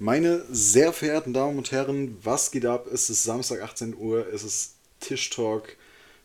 [0.00, 2.86] Meine sehr verehrten Damen und Herren, was geht ab?
[2.86, 5.76] Es ist Samstag 18 Uhr, es ist Tischtalk.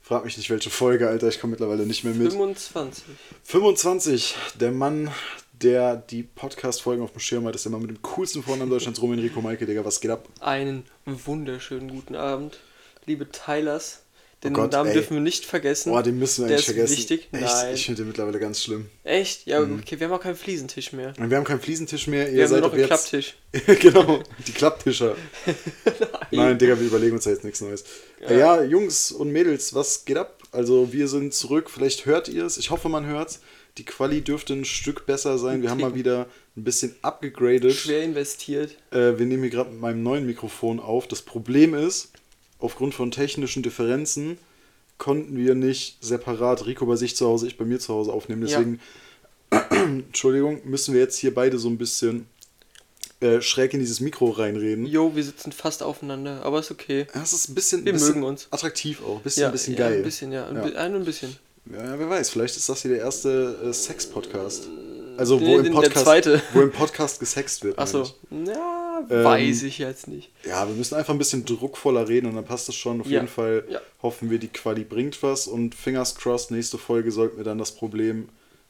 [0.03, 2.33] Frag mich nicht, welche Folge, Alter, ich komme mittlerweile nicht mehr mit.
[2.33, 3.03] 25.
[3.43, 5.09] 25, der Mann,
[5.53, 9.01] der die Podcast-Folgen auf dem Schirm hat, ist der Mann mit dem coolsten Vornamen Deutschlands,
[9.01, 10.29] Roman Rico Maike, Digga, was geht ab?
[10.39, 12.59] Einen wunderschönen guten Abend,
[13.07, 14.02] liebe Tylers.
[14.43, 14.93] Den Oh Gott, Namen ey.
[14.95, 15.91] dürfen wir nicht vergessen.
[15.91, 16.97] Boah, den müssen wir Der eigentlich ist vergessen.
[16.97, 17.29] wichtig.
[17.31, 17.73] Echt, Nein.
[17.75, 18.87] ich finde den mittlerweile ganz schlimm.
[19.03, 19.45] Echt?
[19.47, 21.13] Ja, okay, wir haben auch keinen Fliesentisch mehr.
[21.17, 22.87] Und wir haben keinen Fliesentisch mehr, ihr Wir haben nur seid noch einen jetzt...
[22.89, 23.35] Klapptisch.
[23.81, 25.15] genau, die Klapptischer.
[26.31, 27.83] Nein, Digga, wir überlegen uns jetzt nichts Neues.
[28.21, 28.33] Ja.
[28.33, 30.41] ja, Jungs und Mädels, was geht ab?
[30.51, 31.69] Also, wir sind zurück.
[31.69, 32.57] Vielleicht hört ihr es.
[32.57, 33.39] Ich hoffe, man hört
[33.77, 35.61] Die Quali dürfte ein Stück besser sein.
[35.61, 37.73] Wir haben mal wieder ein bisschen abgegradet.
[37.73, 38.71] Schwer investiert.
[38.91, 41.07] Äh, wir nehmen hier gerade mit meinem neuen Mikrofon auf.
[41.07, 42.11] Das Problem ist,
[42.63, 44.37] aufgrund von technischen Differenzen
[44.97, 48.45] konnten wir nicht separat Rico bei sich zu Hause, ich bei mir zu Hause aufnehmen.
[48.47, 48.57] Ja.
[48.59, 48.79] Deswegen,
[50.07, 52.25] Entschuldigung, müssen wir jetzt hier beide so ein bisschen
[53.19, 54.85] äh, schräg in dieses Mikro reinreden.
[54.85, 57.07] Jo, wir sitzen fast aufeinander, aber ist okay.
[57.13, 58.47] Ja, es ist ein bisschen, Wir bisschen mögen uns.
[58.51, 59.97] attraktiv auch, ein bisschen, ja, ein bisschen ja, geil.
[59.97, 60.47] Ein bisschen, ja.
[60.47, 60.63] Ein, Ja.
[60.79, 61.35] ein, ein bisschen.
[61.71, 64.67] Ja, wer weiß, vielleicht ist das hier der erste äh, Sex-Podcast.
[65.17, 67.77] Also, Nee, wo, im den- der Podcast, wo im Podcast gesext wird.
[67.79, 68.03] Achso.
[68.31, 70.31] Ja, Ähm, weiß ich jetzt nicht.
[70.45, 73.01] Ja, wir müssen einfach ein bisschen druckvoller reden und dann passt das schon.
[73.01, 73.81] Auf Ja, jeden Fall ja.
[74.01, 77.71] hoffen wir, die Quali bringt was und fingers crossed, nächste Folge sollten wir dann das
[77.73, 78.29] Problem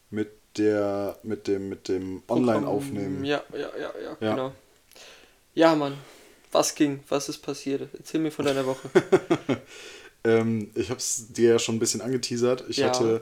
[0.09, 3.25] mit der, mit dem, mit dem Online-Aufnehmen.
[3.25, 4.31] Ja, ja, ja, ja, Ja.
[4.31, 4.51] genau.
[5.55, 5.97] Ja, Mann.
[6.51, 6.99] Was ging?
[7.09, 7.89] Was ist passiert?
[7.97, 8.89] Erzähl mir von deiner Woche.
[10.25, 12.63] Ähm, ich habe es dir ja schon ein bisschen angeteasert.
[12.69, 12.87] Ich Ja.
[12.87, 13.21] hatte,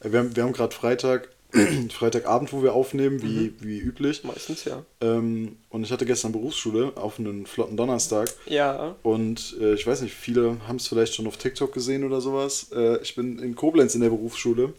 [0.00, 1.30] äh, wir haben, wir haben gerade Freitag,
[1.90, 3.54] Freitagabend, wo wir aufnehmen, wie, Mhm.
[3.60, 4.24] wie üblich.
[4.24, 4.84] Meistens ja.
[5.00, 8.32] Ähm, und ich hatte gestern Berufsschule auf einen flotten Donnerstag.
[8.46, 8.96] Ja.
[9.02, 12.70] Und äh, ich weiß nicht, viele haben es vielleicht schon auf TikTok gesehen oder sowas.
[12.74, 14.72] Äh, ich bin in Koblenz in der Berufsschule,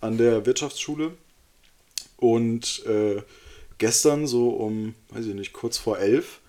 [0.00, 1.12] an der Wirtschaftsschule.
[2.18, 3.22] Und äh,
[3.78, 6.40] gestern, so um, weiß ich nicht, kurz vor elf,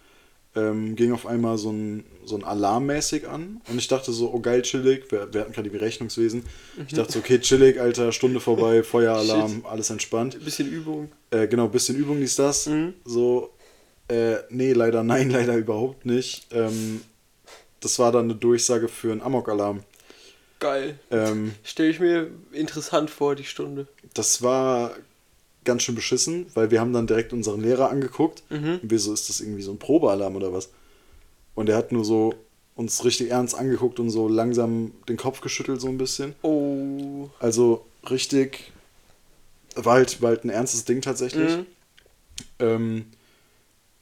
[0.56, 3.62] ähm, ging auf einmal so ein, so ein Alarm mäßig an.
[3.70, 5.12] Und ich dachte so, oh geil, chillig.
[5.12, 6.44] Wir, wir hatten gerade die Berechnungswesen.
[6.88, 10.36] Ich dachte so, okay, chillig, Alter, Stunde vorbei, Feueralarm, alles entspannt.
[10.36, 11.12] Ein bisschen Übung.
[11.32, 12.68] Äh, genau, bisschen Übung, dies, das.
[12.68, 12.94] Mhm.
[13.06, 13.52] So,
[14.10, 16.48] äh, nee, leider nein, leider überhaupt nicht.
[16.52, 17.02] Ähm,
[17.80, 19.84] das war dann eine Durchsage für einen Amok-Alarm.
[20.60, 20.98] Geil.
[21.12, 23.88] Ähm, Stelle ich mir interessant vor, die Stunde.
[24.14, 24.96] das war
[25.64, 28.42] ganz schön beschissen, weil wir haben dann direkt unseren Lehrer angeguckt.
[28.50, 28.80] Mhm.
[28.82, 30.70] Und wir so, ist das irgendwie so ein Probealarm oder was?
[31.58, 32.36] Und er hat nur so
[32.76, 36.36] uns richtig ernst angeguckt und so langsam den Kopf geschüttelt so ein bisschen.
[36.44, 37.30] Oh.
[37.40, 38.72] Also richtig,
[39.74, 41.58] war halt, war halt ein ernstes Ding tatsächlich.
[41.58, 41.66] Mhm.
[42.60, 43.06] Ähm,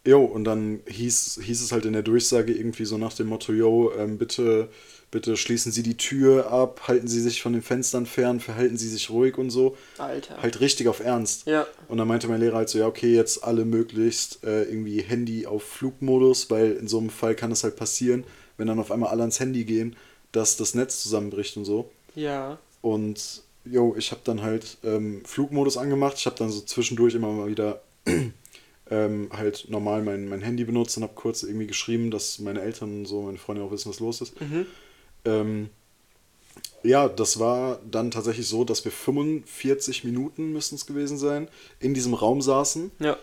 [0.06, 3.54] jo, und dann hieß, hieß es halt in der Durchsage irgendwie so nach dem Motto,
[3.54, 4.68] jo, ähm, bitte,
[5.16, 8.90] bitte schließen Sie die Tür ab, halten Sie sich von den Fenstern fern, verhalten Sie
[8.90, 9.78] sich ruhig und so.
[9.98, 10.42] Alter.
[10.42, 11.48] Halt richtig auf Ernst.
[11.48, 11.66] Ja.
[11.88, 15.48] Und dann meinte mein Lehrer halt so, ja, okay, jetzt alle möglichst äh, irgendwie Handy
[15.48, 18.26] auf Flugmodus, weil in so einem Fall kann es halt passieren,
[18.58, 19.96] wenn dann auf einmal alle ans Handy gehen,
[20.34, 21.90] dass das Netz zusammenbricht und so.
[22.14, 22.60] Ja.
[22.82, 26.18] Und jo, ich habe dann halt ähm, Flugmodus angemacht.
[26.18, 27.82] Ich habe dann so zwischendurch immer mal wieder
[28.90, 33.00] ähm, halt normal mein, mein Handy benutzt und habe kurz irgendwie geschrieben, dass meine Eltern
[33.00, 34.42] und so, meine Freunde auch wissen, was los ist.
[34.42, 34.66] Mhm.
[35.26, 35.70] Ähm,
[36.84, 41.48] ja, das war dann tatsächlich so, dass wir 45 Minuten müssten es gewesen sein,
[41.80, 43.18] in diesem Raum saßen Ja.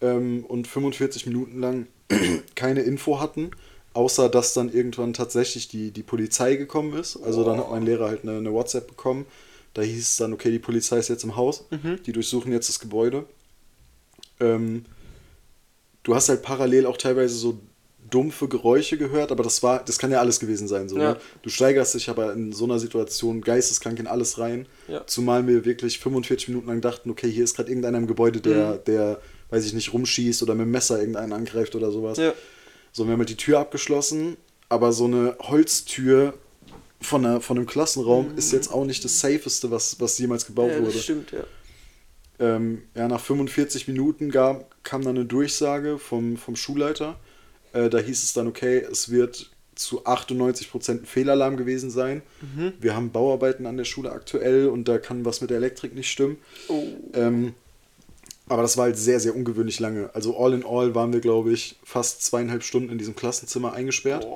[0.00, 1.86] ähm, und 45 Minuten lang
[2.54, 3.50] keine Info hatten,
[3.92, 7.16] außer dass dann irgendwann tatsächlich die, die Polizei gekommen ist.
[7.18, 9.26] Also dann hat mein Lehrer halt eine, eine WhatsApp bekommen.
[9.74, 11.64] Da hieß es dann, okay, die Polizei ist jetzt im Haus,
[12.06, 13.24] die durchsuchen jetzt das Gebäude.
[14.40, 14.84] Ähm,
[16.02, 17.58] du hast halt parallel auch teilweise so
[18.12, 20.88] dumpfe Geräusche gehört, aber das war, das kann ja alles gewesen sein.
[20.88, 21.12] So, Ja.
[21.14, 21.16] ne?
[21.42, 24.66] Du steigerst dich aber in so einer Situation geisteskrank in alles rein.
[24.88, 25.06] Ja.
[25.06, 28.74] Zumal wir wirklich 45 Minuten lang dachten, okay, hier ist gerade irgendeiner im Gebäude, der,
[28.74, 28.84] Mhm.
[28.86, 32.18] der, weiß ich nicht, rumschießt oder mit dem Messer irgendeinen angreift oder sowas.
[32.18, 32.32] Ja.
[32.92, 34.36] So, wir haben halt die Tür abgeschlossen,
[34.68, 36.34] aber so eine Holztür
[37.00, 40.68] von, einer, von einem Klassenraum ist jetzt auch nicht das safeste, was, was jemals gebaut
[40.68, 40.72] Mhm.
[40.74, 40.92] ja, wurde.
[40.92, 41.44] das stimmt, ja.
[42.38, 47.18] Ähm, ja, nach 45 Minuten gab, kam dann eine Durchsage vom, vom Schulleiter.
[47.72, 52.22] Äh, da hieß es dann, okay, es wird zu 98% ein Fehlalarm gewesen sein.
[52.40, 52.72] Mhm.
[52.78, 56.10] Wir haben Bauarbeiten an der Schule aktuell und da kann was mit der Elektrik nicht
[56.10, 56.36] stimmen.
[56.68, 56.84] Oh.
[57.14, 57.54] Ähm,
[58.48, 60.10] aber das war halt sehr, sehr ungewöhnlich lange.
[60.14, 64.26] Also all in all waren wir, glaube ich, fast zweieinhalb Stunden in diesem Klassenzimmer eingesperrt.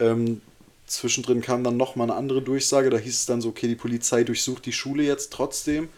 [0.00, 0.40] Ähm,
[0.86, 2.90] zwischendrin kam dann nochmal eine andere Durchsage.
[2.90, 5.88] Da hieß es dann so, okay, die Polizei durchsucht die Schule jetzt trotzdem.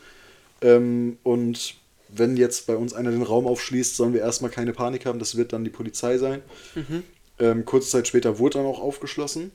[0.60, 1.76] Ähm, und
[2.14, 5.18] wenn jetzt bei uns einer den Raum aufschließt, sollen wir erstmal keine Panik haben.
[5.18, 6.42] Das wird dann die Polizei sein.
[7.38, 9.50] Ähm, kurze Zeit später wurde dann auch aufgeschlossen.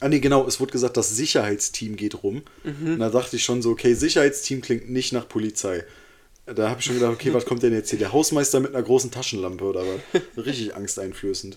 [0.00, 2.42] Ah nee, genau, es wurde gesagt, das Sicherheitsteam geht rum.
[2.64, 5.84] Und da dachte ich schon so, okay, Sicherheitsteam klingt nicht nach Polizei.
[6.46, 7.98] Da habe ich schon gedacht, okay, was kommt denn jetzt hier?
[7.98, 10.22] Der Hausmeister mit einer großen Taschenlampe oder was?
[10.44, 11.56] Richtig angsteinflößend.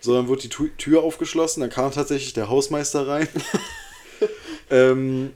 [0.00, 3.28] So, dann wurde die Tu- Tür aufgeschlossen, dann kam tatsächlich der Hausmeister rein.
[4.70, 5.30] ähm,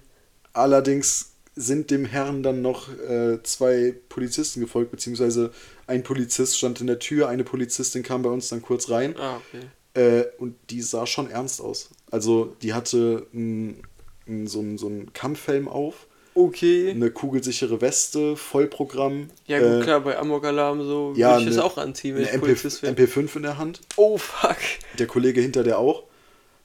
[0.53, 1.28] allerdings
[1.61, 5.51] sind dem Herrn dann noch äh, zwei Polizisten gefolgt, beziehungsweise
[5.87, 9.17] ein Polizist stand in der Tür, eine Polizistin kam bei uns dann kurz rein.
[9.19, 9.65] Ah, okay.
[9.95, 11.91] Äh, und die sah schon ernst aus.
[12.11, 13.83] Also die hatte n,
[14.27, 16.91] n, so einen so einen Kampfhelm auf, Okay.
[16.91, 19.29] eine kugelsichere Weste, Vollprogramm.
[19.47, 22.23] Ja, gut, äh, klar, bei Amok-Alarm so ja, würde ich das eine- auch anziehen, wenn
[22.23, 22.93] ich MP, Polizist wäre.
[22.95, 23.81] MP5 in der Hand.
[23.97, 24.57] Oh, fuck.
[25.01, 26.05] Der Kollege hinter der auch.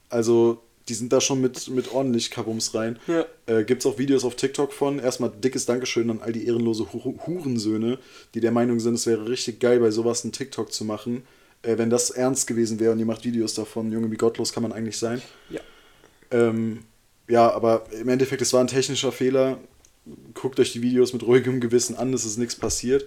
[0.10, 3.00] Also die sind da schon mit, mit ordentlich Kabums rein.
[3.08, 3.26] Ja.
[3.46, 5.00] Äh, Gibt es auch Videos auf TikTok von.
[5.00, 8.00] Erstmal dickes Dankeschön an all die ehrenlose Hu Hurensöhne,
[8.34, 11.24] die der Meinung sind, es wäre richtig geil, bei sowas einen TikTok zu machen.
[11.62, 14.64] Äh, wenn das ernst gewesen wäre und ihr macht Videos davon, Junge, wie gottlos kann
[14.64, 15.22] man eigentlich sein.
[15.50, 15.62] Ja.
[16.32, 16.80] Ähm,
[17.28, 19.60] ja, aber im Endeffekt, es war ein technischer Fehler.
[20.34, 23.06] Guckt euch die Videos mit ruhigem Gewissen an, es ist nichts passiert.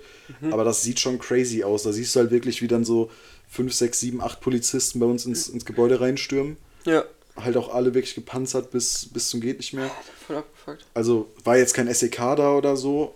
[0.51, 1.83] Aber das sieht schon crazy aus.
[1.83, 3.11] Da siehst du halt wirklich, wie dann so
[3.49, 6.57] 5, 6, 7, 8 Polizisten bei uns ins, ins Gebäude reinstürmen.
[6.87, 7.05] Ja.
[7.37, 9.91] Halt auch alle wirklich gepanzert bis, bis zum Geht nicht mehr.
[10.27, 10.87] Voll abgefuckt.
[10.95, 13.15] Also war jetzt kein SEK da oder so,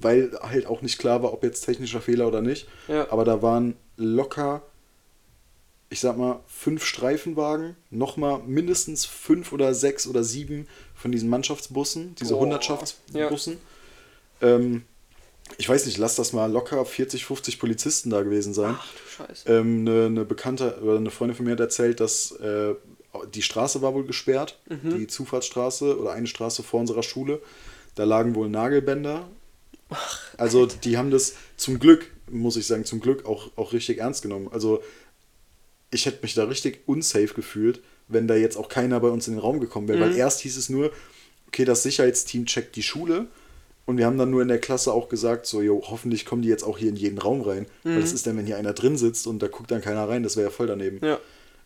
[0.00, 2.66] weil halt auch nicht klar war, ob jetzt technischer Fehler oder nicht.
[2.88, 3.10] Ja.
[3.10, 4.62] Aber da waren locker,
[5.90, 12.14] ich sag mal, fünf Streifenwagen, nochmal mindestens fünf oder sechs oder sieben von diesen Mannschaftsbussen,
[12.14, 13.58] diese Hundertschaftsbussen.
[14.40, 14.84] Ähm,
[15.58, 18.76] ich weiß nicht, lass das mal locker 40, 50 Polizisten da gewesen sein.
[18.78, 19.52] Ach du Scheiße.
[19.52, 22.74] Ähm, eine, eine Bekannte oder eine Freundin von mir hat erzählt, dass äh,
[23.34, 27.40] die Straße war wohl gesperrt, die Zufahrtsstraße oder eine Straße vor unserer Schule.
[27.94, 29.28] Da lagen wohl Nagelbänder.
[30.38, 34.22] Also die haben das zum Glück, muss ich sagen, zum Glück auch, auch richtig ernst
[34.22, 34.48] genommen.
[34.50, 34.82] Also
[35.90, 39.34] ich hätte mich da richtig unsafe gefühlt, wenn da jetzt auch keiner bei uns in
[39.34, 40.00] den Raum gekommen wäre.
[40.00, 40.90] Weil erst hieß es nur,
[41.48, 43.26] okay, das Sicherheitsteam checkt die Schule.
[43.84, 46.48] Und wir haben dann nur in der Klasse auch gesagt, so, jo, hoffentlich kommen die
[46.48, 47.66] jetzt auch hier in jeden Raum rein.
[47.82, 50.22] Weil das ist dann, wenn hier einer drin sitzt und da guckt dann keiner rein,
[50.22, 51.04] das wäre ja voll daneben.
[51.04, 51.18] Ja.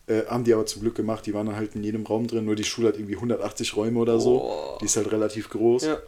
[0.06, 1.26] Äh, haben die aber zum Glück gemacht.
[1.26, 2.44] Die waren dann halt in jedem Raum drin.
[2.44, 4.38] Nur die Schule hat irgendwie 180 Räume oder so.
[4.38, 4.78] Boah.
[4.80, 5.84] Die ist halt relativ groß.
[5.84, 5.98] Ja.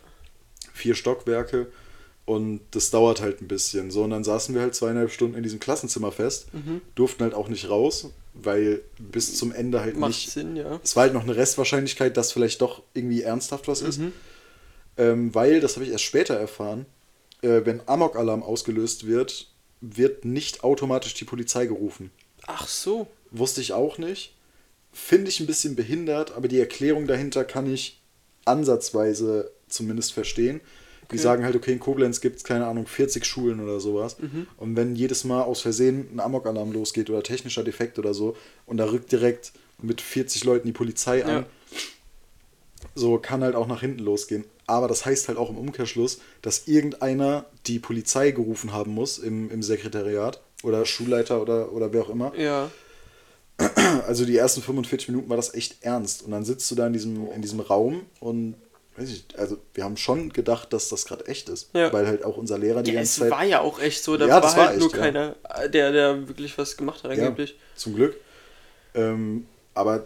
[0.72, 1.66] Vier Stockwerke.
[2.24, 3.90] Und das dauert halt ein bisschen.
[3.90, 6.52] So, und dann saßen wir halt zweieinhalb Stunden in diesem Klassenzimmer fest.
[6.52, 6.82] Mhm.
[6.94, 10.30] Durften halt auch nicht raus, weil bis zum Ende halt Macht nicht.
[10.30, 10.78] Sinn, ja.
[10.84, 14.00] Es war halt noch eine Restwahrscheinlichkeit, dass vielleicht doch irgendwie ernsthaft was ist.
[14.98, 16.84] Ähm, weil, das habe ich erst später erfahren,
[17.40, 19.48] äh, wenn Amok-Alarm ausgelöst wird,
[19.80, 22.10] wird nicht automatisch die Polizei gerufen.
[22.46, 23.06] Ach so.
[23.30, 24.34] Wusste ich auch nicht.
[24.92, 28.00] Finde ich ein bisschen behindert, aber die Erklärung dahinter kann ich
[28.44, 30.60] ansatzweise zumindest verstehen.
[31.10, 31.22] Die Okay.
[31.22, 34.16] sagen halt, okay, in Koblenz gibt es, keine Ahnung, 40 Schulen oder sowas.
[34.58, 38.36] Und wenn jedes Mal aus Versehen ein Amok-Alarm losgeht oder technischer Defekt oder so
[38.66, 41.46] und da rückt direkt mit 40 Leuten die Polizei an, Ja.
[42.94, 44.44] so kann halt auch nach hinten losgehen.
[44.66, 49.50] Aber das heißt halt auch im Umkehrschluss, dass irgendeiner die Polizei gerufen haben muss im,
[49.50, 52.34] im Sekretariat oder Schulleiter oder, oder wer auch immer.
[52.36, 52.70] Ja.
[54.06, 56.22] Also die ersten 45 Minuten war das echt ernst.
[56.22, 58.54] Und dann sitzt du da in diesem, in diesem Raum und
[58.96, 61.70] weiß ich, also wir haben schon gedacht, dass das gerade echt ist.
[61.74, 61.92] Ja.
[61.92, 63.30] Weil halt auch unser Lehrer die ja ganze es Zeit.
[63.30, 64.16] war ja auch echt so.
[64.16, 65.36] Da Ja, war halt echt, nur keiner,
[65.72, 67.56] der, der wirklich was gemacht hat, angeblich.
[67.76, 68.16] zum Glück.
[68.94, 70.04] Ähm, aber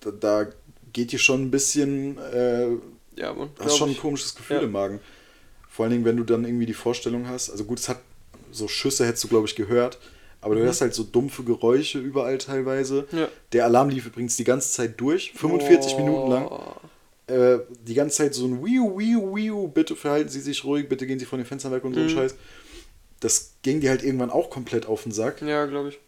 [0.00, 0.46] da, da
[0.92, 2.68] geht dir schon ein bisschen, äh,
[3.16, 3.50] Ja, man.
[3.60, 5.00] hast schon ein komisches Gefühl im Magen.
[5.68, 7.98] Vor allen Dingen, wenn du dann irgendwie die Vorstellung hast, also gut, es hat
[8.50, 9.98] so Schüsse hättest du, glaube ich, gehört,
[10.42, 13.06] aber du hörst halt so dumpfe Geräusche überall teilweise.
[13.10, 13.18] Mhm.
[13.18, 13.28] Ja.
[13.52, 16.50] Der Alarm lief übrigens die ganze Zeit durch, 45 Minuten lang.
[17.28, 21.06] Äh, die ganze Zeit so ein Wiu, Wiu, Wiu, bitte verhalten Sie sich ruhig, bitte
[21.06, 22.10] gehen Sie von den Fenstern weg und so ein Mhm.
[22.10, 22.34] Scheiß.
[23.20, 25.40] Das ging dir halt irgendwann auch komplett auf den Sack.
[25.42, 25.98] Ja, glaube ich.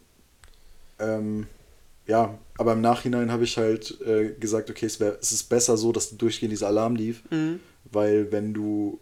[0.99, 1.47] Ähm,
[2.07, 5.77] ja, aber im Nachhinein habe ich halt äh, gesagt, okay, es, wär, es ist besser
[5.77, 7.61] so, dass durchgehend dieser Alarm lief, Mhm.
[7.91, 8.99] weil wenn du,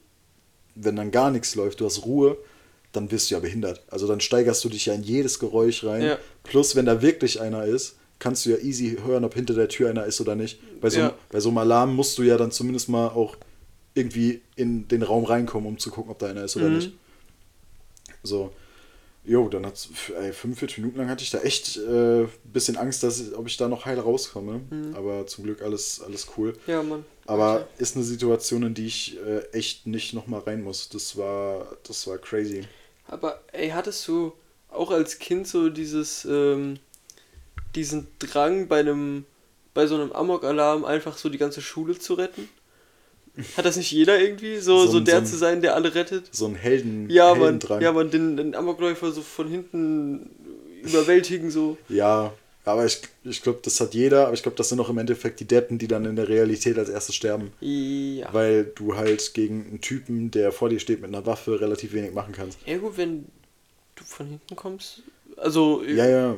[0.75, 2.37] wenn dann gar nichts läuft, du hast Ruhe,
[2.93, 3.83] dann wirst du ja behindert.
[3.91, 6.03] Also dann steigerst du dich ja in jedes Geräusch rein.
[6.03, 6.19] Ja.
[6.45, 9.91] Plus, wenn da wirklich einer ist, kannst du ja easy hören, ob hinter der Tür
[9.91, 10.61] einer ist oder nicht.
[10.81, 11.15] Bei so, Ja.
[11.31, 13.37] bei so einem Alarm musst du ja dann zumindest mal auch
[13.95, 16.77] irgendwie in den Raum reinkommen, um zu gucken, ob da einer ist oder Mhm.
[16.77, 16.93] nicht.
[18.23, 18.53] So.
[19.25, 19.89] Jo, dann hat's,
[20.21, 23.57] ey, 45 Minuten lang hatte ich da echt äh, bisschen Angst, dass ich, ob ich
[23.57, 24.63] da noch heil rauskomme.
[24.69, 24.95] Mhm.
[24.97, 26.55] Aber zum Glück alles, alles cool.
[26.67, 27.05] Ja, Mann.
[27.27, 30.89] Aber ist eine Situation, in die ich äh, echt nicht nochmal rein muss.
[30.89, 32.63] Das war, das war crazy.
[33.07, 34.33] Aber ey, hattest du
[34.71, 36.79] auch als Kind so dieses, ähm,
[37.75, 39.25] diesen Drang bei einem,
[39.75, 42.49] bei so einem Amok-Alarm einfach so die ganze Schule zu retten?
[43.57, 44.59] Hat das nicht jeder irgendwie?
[44.59, 46.29] So, So so, der so ein- zu sein, der alle rettet?
[46.33, 50.31] So ein Helden, Ja, man, ja, man, den, den Amokläufer so von hinten
[50.83, 51.79] überwältigen, so.
[51.89, 52.33] Ja,
[52.65, 55.41] Aber ich, ich glaube, das hat jeder, aber ich glaube, das sind auch im Endeffekt
[55.41, 57.53] die Deppen, die dann in der Realität als erstes sterben.
[57.61, 58.33] Ja.
[58.33, 62.13] Weil du halt gegen einen Typen, der vor dir steht mit einer Waffe, relativ wenig
[62.15, 62.59] machen kannst.
[62.65, 63.25] Ja gut, wenn
[63.97, 65.03] du von hinten kommst.
[65.37, 65.83] Also.
[65.85, 66.37] Ja, ja.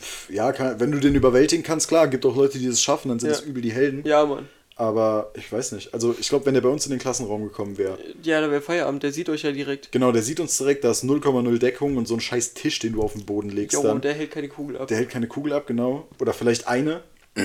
[0.00, 3.08] Pff, Ja, kann, wenn du den überwältigen kannst, klar, gibt auch Leute, die das schaffen,
[3.10, 3.36] dann sind Ja.
[3.36, 4.02] das übel die Helden.
[4.06, 4.48] Ja, Mann.
[4.80, 5.92] Aber ich weiß nicht.
[5.92, 8.62] Also ich glaube, wenn der bei uns in den Klassenraum gekommen wäre, Ja, da wäre
[8.62, 9.90] Feierabend, der sieht euch ja direkt.
[9.90, 12.92] genau, der sieht uns direkt, da ist 0,0 Deckung und so ein scheiß Tisch, den
[12.92, 13.96] du auf den Boden legst Jo, dann.
[13.96, 14.86] und der hält keine Kugel ab.
[14.86, 16.06] Der hält keine Kugel ab, genau.
[16.20, 17.02] Oder vielleicht eine.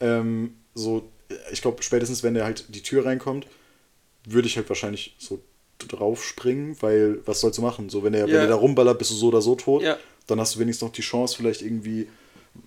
[0.00, 1.08] ähm, so,
[1.52, 3.46] ich glaube, spätestens wenn der halt die Tür reinkommt,
[4.24, 5.40] würde ich halt wahrscheinlich so
[5.88, 7.88] drauf springen, weil was sollst du machen?
[7.90, 8.40] So, wenn der, wenn Ja.
[8.40, 9.82] der da rumballert, bist du so oder so tot.
[9.82, 9.98] Ja.
[10.28, 12.06] Dann hast du wenigstens noch die Chance, vielleicht irgendwie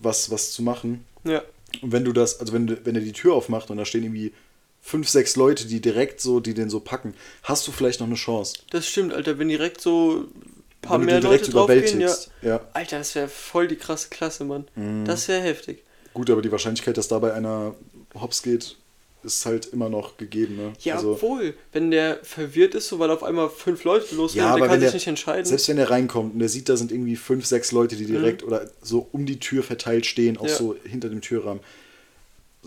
[0.02, 1.06] was, was zu machen.
[1.24, 1.42] Ja.
[1.82, 4.34] Und wenn du das, also wenn, wenn er die Tür aufmacht und da stehen irgendwie
[4.82, 8.16] fünf, sechs Leute, die direkt so, die den so packen, hast du vielleicht noch eine
[8.16, 8.60] Chance.
[8.70, 9.40] Das stimmt, Alter.
[9.40, 12.16] Wenn direkt so ein paar wenn mehr Leute draufgehen, ja.
[12.42, 12.62] Ja.
[12.74, 14.68] Alter, das wäre voll die krasse Klasse, Mann.
[14.76, 15.06] Mhm.
[15.06, 15.84] Das wäre heftig.
[16.14, 17.76] Gut, aber die Wahrscheinlichkeit, dass dabei einer
[18.14, 18.78] hops geht,
[19.26, 20.56] ist halt immer noch gegeben.
[20.56, 20.74] Ne?
[20.82, 24.56] Ja, also, obwohl, wenn der verwirrt ist, so weil auf einmal fünf Leute losrennen, Ja,
[24.58, 25.46] der kann sich der- nicht entscheiden.
[25.46, 28.44] selbst wenn er reinkommt und der sieht, da sind irgendwie fünf, sechs Leute, die direkt
[28.44, 30.50] oder so um die Tür verteilt stehen, auch Mhm.
[30.50, 30.56] Ja.
[30.56, 31.62] so hinter dem Türrahmen,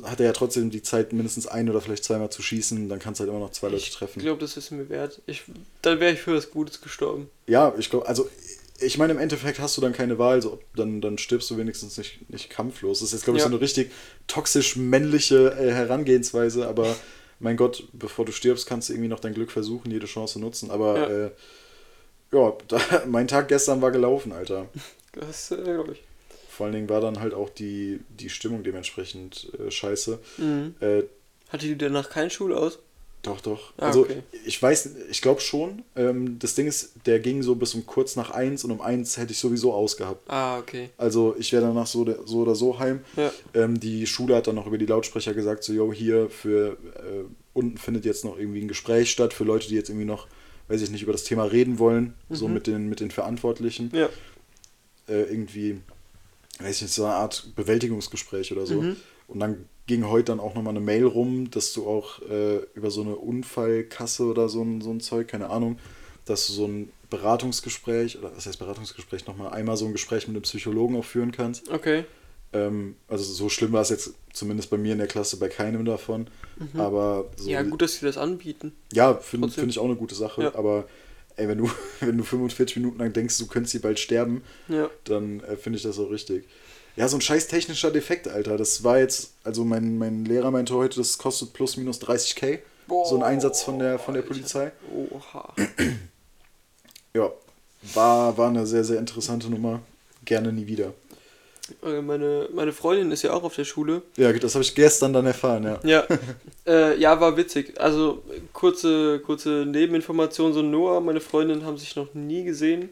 [0.04, 3.18] hat er ja trotzdem die Zeit, mindestens ein oder vielleicht zweimal zu schießen, dann kannst
[3.18, 4.20] du halt immer noch zwei Leute ich treffen.
[4.20, 5.20] glaube, das ist mir wert.
[5.26, 5.42] Ich,
[5.82, 7.28] dann wäre ich für was Gutes gestorben.
[7.48, 8.28] Ja, ich glaube, also
[8.80, 11.98] ich meine, im Endeffekt hast du dann keine Wahl, so, dann, dann stirbst du wenigstens
[11.98, 13.00] nicht, nicht kampflos.
[13.00, 13.48] Das ist jetzt, glaube ich, Ja.
[13.48, 13.90] so eine richtig
[14.26, 16.94] toxisch männliche äh, Herangehensweise, aber
[17.40, 20.70] mein Gott, bevor du stirbst, kannst du irgendwie noch dein Glück versuchen, jede Chance nutzen.
[20.70, 21.06] Aber Ja.
[21.26, 21.30] äh,
[22.32, 24.68] ja da, mein Tag gestern war gelaufen, Alter.
[25.12, 26.02] Das äh, glaube ich.
[26.48, 30.18] Vor allen Dingen war dann halt auch die, die Stimmung dementsprechend äh, scheiße.
[30.38, 30.74] Mhm.
[30.80, 31.02] Äh,
[31.50, 32.80] Hatte die danach kein Schul aus?
[33.22, 33.72] Doch, doch.
[33.76, 34.22] Ah, also okay.
[34.46, 35.82] ich weiß, ich glaube schon.
[35.96, 39.16] Ähm, das Ding ist, der ging so bis um kurz nach eins und um eins
[39.16, 40.30] hätte ich sowieso ausgehabt.
[40.30, 40.90] Ah, okay.
[40.96, 43.00] Also ich wäre danach so, so oder so heim.
[43.16, 43.32] Ja.
[43.54, 47.24] Ähm, die Schule hat dann noch über die Lautsprecher gesagt, so, yo, hier für äh,
[47.54, 50.28] unten findet jetzt noch irgendwie ein Gespräch statt für Leute, die jetzt irgendwie noch,
[50.68, 52.54] weiß ich nicht, über das Thema reden wollen, so Mhm.
[52.54, 53.90] mit den, mit den Verantwortlichen.
[53.92, 54.08] Ja.
[55.08, 55.80] Äh, irgendwie,
[56.60, 58.80] weiß ich nicht, so eine Art Bewältigungsgespräch oder so.
[58.80, 58.96] Mhm.
[59.26, 62.92] Und dann ging heute dann auch nochmal eine Mail rum, dass du auch äh, über
[62.92, 65.78] so eine Unfallkasse oder so ein, so ein Zeug, keine Ahnung,
[66.26, 70.36] dass du so ein Beratungsgespräch, oder was heißt Beratungsgespräch, nochmal einmal so ein Gespräch mit
[70.36, 71.70] einem Psychologen auch führen kannst.
[71.70, 72.04] Okay.
[72.52, 75.84] Ähm, also so schlimm war es jetzt zumindest bei mir in der Klasse bei keinem
[75.84, 76.28] davon.
[76.74, 77.50] Aber so, Mhm.
[77.50, 78.72] Ja, gut, dass sie das anbieten.
[78.92, 80.42] ja, finde find ich auch eine gute Sache.
[80.44, 80.54] Ja.
[80.54, 80.86] Aber
[81.36, 84.90] ey, wenn du, wenn du 45 Minuten lang denkst, du könntest hier bald sterben, Ja.
[85.04, 86.44] dann äh, finde ich das auch richtig.
[86.98, 88.56] Ja, so ein scheiß technischer Defekt, Alter.
[88.56, 92.58] Das war jetzt, also mein, mein Lehrer meinte heute, das kostet plus minus 30k.
[92.88, 94.34] so ein Einsatz von der, von der Alter.
[94.34, 94.72] Polizei.
[94.92, 95.54] Oha.
[97.14, 97.32] Ja,
[97.94, 99.80] war, war eine sehr, sehr interessante Nummer.
[100.26, 100.92] Gerne nie wieder.
[101.82, 104.02] Äh, Meine, meine Freundin ist ja auch auf der Schule.
[104.16, 105.80] Ja, das habe ich gestern dann erfahren, ja.
[105.84, 106.06] Ja,
[106.66, 107.80] äh, ja, war witzig.
[107.80, 112.90] Also kurze, kurze Nebeninformation, so Noah, meine Freundin haben sich noch nie gesehen,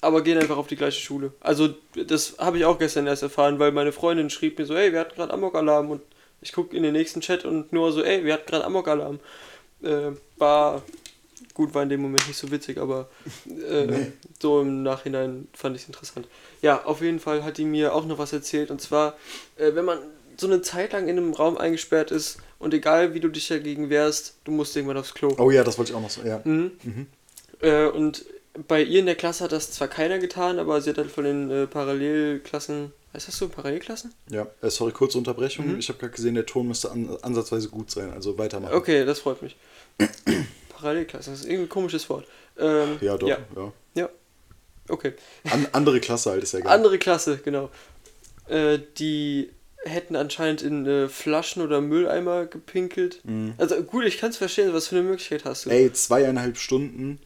[0.00, 1.32] aber gehen einfach auf die gleiche Schule.
[1.40, 1.70] Also
[2.06, 5.00] das habe ich auch gestern erst erfahren, weil meine Freundin schrieb mir so, ey, wir
[5.00, 6.02] hatten gerade Amok-Alarm und
[6.40, 9.18] ich gucke in den nächsten Chat und Noah so, ey, wir hatten gerade Amok-Alarm.
[9.82, 10.82] Äh, war,
[11.54, 13.08] gut, war in dem Moment nicht so witzig, aber
[13.46, 14.12] äh, Nee.
[14.40, 16.28] so im Nachhinein fand ich es interessant.
[16.62, 19.16] Ja, auf jeden Fall hat die mir auch noch was erzählt und zwar,
[19.56, 19.98] äh, wenn man
[20.36, 23.90] so eine Zeit lang in einem Raum eingesperrt ist und egal wie du dich dagegen
[23.90, 25.34] wehrst, du musst irgendwann aufs Klo.
[25.38, 26.40] Oh ja, das wollte ich auch noch so, ja.
[26.44, 26.70] Mhm.
[26.84, 27.06] Mhm.
[27.60, 28.24] Äh, und
[28.66, 31.24] bei ihr in der Klasse hat das zwar keiner getan, aber sie hat halt von
[31.24, 34.12] den äh, Parallelklassen, heißt das so, Parallelklassen?
[34.30, 35.72] Ja, äh, sorry, kurze Unterbrechung.
[35.72, 35.78] Mhm.
[35.78, 38.74] Ich habe gerade gesehen, der Ton müsste an, ansatzweise gut sein, also weitermachen.
[38.74, 39.56] Okay, das freut mich.
[40.68, 42.26] Parallelklassen, das ist irgendwie ein komisches Wort.
[42.58, 43.38] Ähm, Ja, doch, Ja,
[43.94, 44.08] ja.
[44.88, 45.12] okay.
[45.50, 46.72] An, andere Klasse halt, ist ja geil.
[46.72, 47.70] Andere Klasse, genau.
[48.48, 49.50] Äh, die
[49.84, 53.20] hätten anscheinend in äh, Flaschen oder Mülleimer gepinkelt.
[53.24, 53.54] Mhm.
[53.58, 55.70] Also gut, ich kann es verstehen, was für eine Möglichkeit hast du.
[55.70, 57.20] Ey, zweieinhalb Stunden,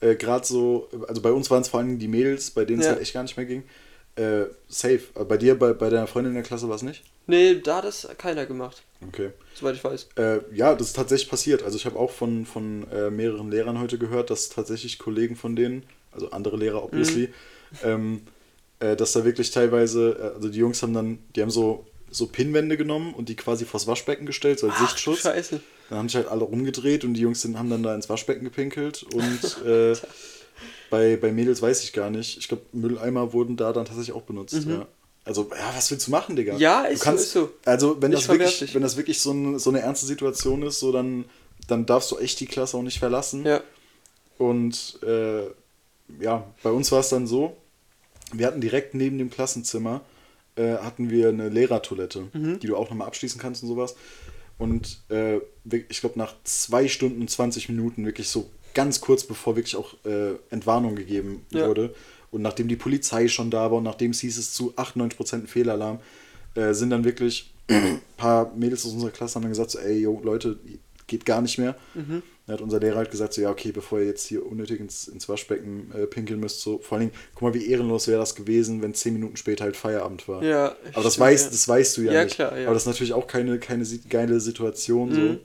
[0.00, 2.86] äh, gerade so, also bei uns waren es vor allem die Mädels, bei denen es
[2.86, 2.92] Ja.
[2.92, 3.62] halt echt gar nicht mehr ging.
[4.16, 5.00] Äh, safe.
[5.28, 7.02] Bei dir, bei, bei deiner Freundin in der Klasse war es nicht?
[7.26, 9.30] Nee, da hat das keiner gemacht, Okay.
[9.54, 10.08] soweit ich weiß.
[10.16, 11.62] Äh, ja, das ist tatsächlich passiert.
[11.62, 15.54] Also ich habe auch von, von äh, mehreren Lehrern heute gehört, dass tatsächlich Kollegen von
[15.54, 17.32] denen, also andere Lehrer obviously,
[17.84, 18.22] ähm,
[18.80, 22.26] äh, dass da wirklich teilweise, äh, also die Jungs haben dann, die haben so, so
[22.26, 25.20] Pinnwände genommen und die quasi vors Waschbecken gestellt, so als Ach, Sichtschutz.
[25.20, 25.60] Scheiße.
[25.90, 28.44] Dann haben sich halt alle rumgedreht und die Jungs sind, haben dann da ins Waschbecken
[28.44, 29.94] gepinkelt und äh,
[30.88, 32.38] bei, bei Mädels weiß ich gar nicht.
[32.38, 34.86] Ich glaube, Mülleimer wurden da dann tatsächlich auch benutzt, ja.
[35.22, 36.54] Also, ja, was willst du machen, Digga?
[36.54, 36.60] Mhm.
[36.60, 37.50] Ja, du ist so, ist so.
[37.66, 40.92] Also, wenn das wirklich, wenn das wirklich so, ein, so eine ernste Situation ist, so
[40.92, 41.26] dann,
[41.68, 43.44] dann darfst du echt die Klasse auch nicht verlassen.
[43.44, 43.60] Ja.
[44.38, 45.42] Und äh,
[46.20, 47.56] ja, bei uns war es dann so,
[48.32, 50.00] wir hatten direkt neben dem Klassenzimmer
[50.56, 52.58] äh, hatten wir eine Lehrertoilette, Mhm.
[52.60, 53.94] die du auch nochmal abschließen kannst und sowas.
[54.60, 55.38] Und äh,
[55.88, 59.94] ich glaube, nach zwei Stunden und 20 Minuten, wirklich so ganz kurz bevor wirklich auch
[60.04, 61.66] äh, Entwarnung gegeben Ja.
[61.66, 61.94] wurde,
[62.30, 65.46] und nachdem die Polizei schon da war und nachdem es hieß, es zu 98% ein
[65.48, 65.98] Fehlalarm,
[66.54, 69.98] äh, sind dann wirklich ein paar Mädels aus unserer Klasse haben dann gesagt, so, ey,
[70.00, 70.58] yo, Leute,
[71.06, 71.74] geht gar nicht mehr.
[71.94, 72.22] Mhm.
[72.50, 75.06] Dann hat unser Lehrer halt gesagt, so, ja, okay, bevor ihr jetzt hier unnötig ins,
[75.06, 78.34] ins Waschbecken äh, pinkeln müsst, so, vor allen Dingen, guck mal, wie ehrenlos wäre das
[78.34, 80.42] gewesen, wenn zehn Minuten später halt Feierabend war.
[80.42, 81.26] Ja, Aber das, ja.
[81.30, 82.34] das weißt du ja, Ja, nicht.
[82.34, 82.64] klar, ja.
[82.66, 85.14] Aber das ist natürlich auch keine, keine geile Situation Mhm.
[85.14, 85.38] so.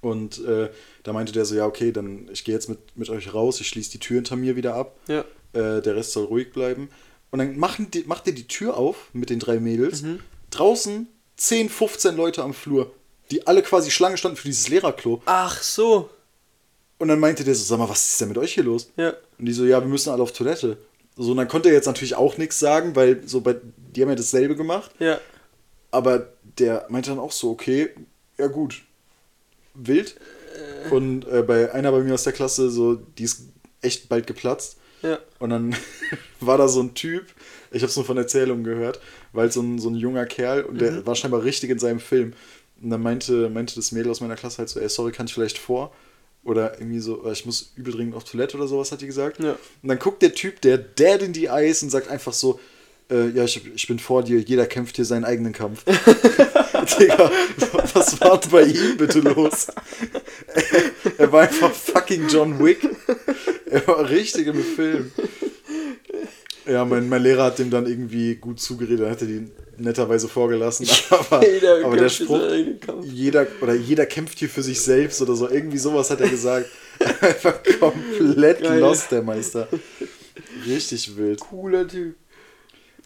[0.00, 0.70] Und äh,
[1.02, 3.68] da meinte der so, ja, okay, dann ich gehe jetzt mit, mit euch raus, ich
[3.68, 5.20] schließe die Tür hinter mir wieder ab, Ja.
[5.52, 6.88] äh, der Rest soll ruhig bleiben.
[7.30, 10.02] Und dann machen die, macht ihr die Tür auf mit den drei Mädels.
[10.02, 10.20] Mhm.
[10.50, 11.06] Draußen
[11.36, 12.92] 10, 15 Leute am Flur,
[13.30, 15.22] die alle quasi Schlange standen für dieses Lehrerklo.
[15.26, 16.10] Ach so.
[16.98, 18.90] Und dann meinte der so, sag mal, was ist denn mit euch hier los?
[18.96, 19.14] Ja.
[19.38, 20.78] Und die so, ja, wir müssen alle auf Toilette.
[21.16, 24.08] So, und dann konnte er jetzt natürlich auch nichts sagen, weil so bei, die haben
[24.08, 24.90] ja dasselbe gemacht.
[24.98, 25.20] Ja.
[25.90, 27.90] Aber der meinte dann auch so, okay,
[28.36, 28.82] ja gut,
[29.74, 30.16] wild.
[30.90, 33.42] Und äh, bei einer bei mir aus der Klasse, so, die ist
[33.80, 34.76] echt bald geplatzt.
[35.02, 35.18] Ja.
[35.38, 35.76] Und dann
[36.40, 37.26] war da so ein Typ,
[37.70, 39.00] ich habe es nur von Erzählungen gehört,
[39.32, 42.32] weil so ein, so ein junger Kerl und der war scheinbar richtig in seinem Film.
[42.82, 45.34] Und dann meinte, meinte das Mädel aus meiner Klasse halt so, ey, sorry, kann ich
[45.34, 45.92] vielleicht vor?
[46.44, 49.42] Oder irgendwie so, äh, ich muss übel dringend auf Toilette oder sowas, hat die gesagt.
[49.42, 49.52] Ja.
[49.82, 52.60] Und dann guckt der Typ, der dead in die Eyes und sagt einfach so,
[53.10, 55.84] äh, ja, ich, ich bin vor dir, jeder kämpft hier seinen eigenen Kampf.
[56.98, 57.30] Digga,
[57.94, 59.68] was war denn bei ihm bitte los?
[61.18, 62.88] er war einfach fucking John Wick.
[63.66, 65.12] Er war richtig im Film.
[66.68, 69.48] Ja, mein, mein Lehrer hat dem dann irgendwie gut zugeredet, hat er die
[69.78, 70.86] netterweise vorgelassen.
[71.10, 72.40] Aber, Jeder aber der Spruch,
[73.04, 76.66] jeder oder jeder kämpft hier für sich selbst oder so, irgendwie sowas hat er gesagt.
[77.20, 78.80] Einfach komplett Geil.
[78.80, 79.68] lost, der Meister.
[80.66, 81.40] Richtig wild.
[81.40, 82.16] Cooler Typ.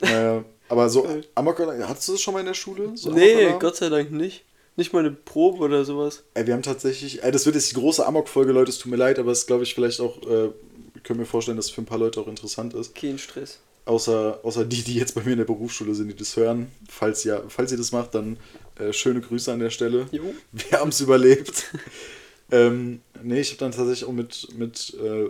[0.00, 1.06] Äh, aber so.
[1.34, 2.92] Amok, hattest du das schon mal in der Schule?
[2.94, 3.60] So nee, Amokalarm?
[3.60, 4.44] Gott sei Dank nicht.
[4.74, 6.24] Nicht mal eine Probe oder sowas.
[6.32, 8.96] Ey, wir haben tatsächlich, ey, das wird jetzt die große Amok-Folge, Leute, es tut mir
[8.96, 10.48] leid, aber es ist, glaube ich, vielleicht auch, äh,
[11.04, 12.94] könnte mir vorstellen, dass es für ein paar Leute auch interessant ist.
[12.94, 13.58] Kein Stress.
[13.84, 16.70] Außer, außer die, die jetzt bei mir in der Berufsschule sind, die das hören.
[16.88, 18.38] Falls, ja, falls ihr das macht, dann
[18.78, 20.06] äh, schöne Grüße an der Stelle.
[20.12, 20.22] Jo.
[20.52, 21.64] Wir haben es überlebt.
[22.50, 25.26] ähm, nee, ich habe dann tatsächlich auch mit, mit äh,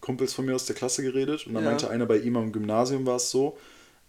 [0.00, 1.70] Kumpels von mir aus der Klasse geredet und dann Ja.
[1.70, 3.56] meinte einer bei ihm am Gymnasium war es so,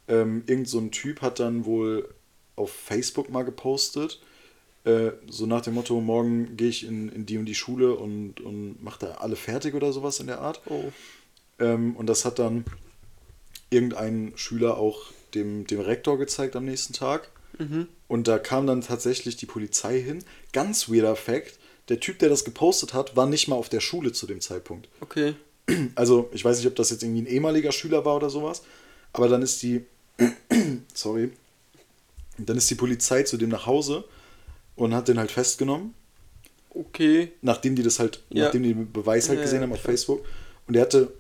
[0.08, 2.10] ähm, irgend so ein Typ hat dann wohl
[2.58, 4.20] auf Facebook mal gepostet,
[4.86, 8.40] äh, so nach dem Motto, morgen gehe ich in, in die und die Schule und,
[8.40, 10.62] und mache da alle fertig oder sowas in der Art.
[10.68, 10.92] Oh.
[11.60, 12.66] Ähm, und das hat dann
[13.72, 17.32] irgendein Schüler auch dem, dem Rektor gezeigt am nächsten Tag.
[17.58, 17.88] Mhm.
[18.08, 20.24] Und da kam dann tatsächlich die Polizei hin.
[20.54, 21.58] Ganz weirder Fact:
[21.90, 24.88] Der Typ, der das gepostet hat, war nicht mal auf der Schule zu dem Zeitpunkt.
[25.02, 25.36] Okay.
[25.96, 28.62] Also, ich weiß nicht, ob das jetzt irgendwie ein ehemaliger Schüler war oder sowas.
[29.14, 29.84] Aber dann ist die.
[30.94, 31.32] sorry.
[32.38, 34.04] Dann ist die Polizei zu dem nach Hause
[34.76, 35.94] und hat den halt festgenommen
[36.70, 37.32] Okay.
[37.42, 38.46] nachdem die das halt, Ja.
[38.46, 39.80] nachdem die den Beweis halt Ja, gesehen haben auf.
[39.82, 40.26] Facebook.
[40.68, 41.12] Und der hatte,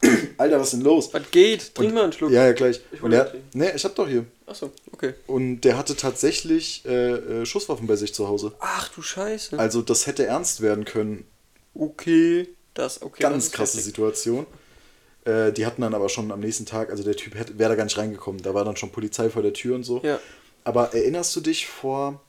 [0.38, 1.12] Alter, was ist denn los?
[1.12, 1.74] Was geht?
[1.74, 2.30] Trink Und- mal einen Schluck.
[2.30, 2.80] Ja, ja, gleich.
[2.92, 3.24] Ich Und Tee.
[3.54, 4.24] nee, ich hab doch hier.
[4.46, 5.14] Achso, okay.
[5.26, 7.12] Und der hatte tatsächlich äh,
[7.42, 8.52] äh, Schusswaffen bei sich zu Hause.
[8.60, 9.58] Ach du Scheiße.
[9.58, 11.24] Also das hätte ernst werden können.
[11.74, 12.48] okay.
[12.74, 13.22] Das, okay.
[13.22, 13.84] das Ganz ist krasse heftig.
[13.84, 14.46] Situation.
[15.26, 17.84] Äh, die hatten dann aber schon am nächsten Tag, also der Typ wäre da gar
[17.84, 18.40] nicht reingekommen.
[18.42, 20.00] Da war dann schon Polizei vor der Tür und so.
[20.02, 20.18] Ja.
[20.64, 22.22] Aber erinnerst du dich vor,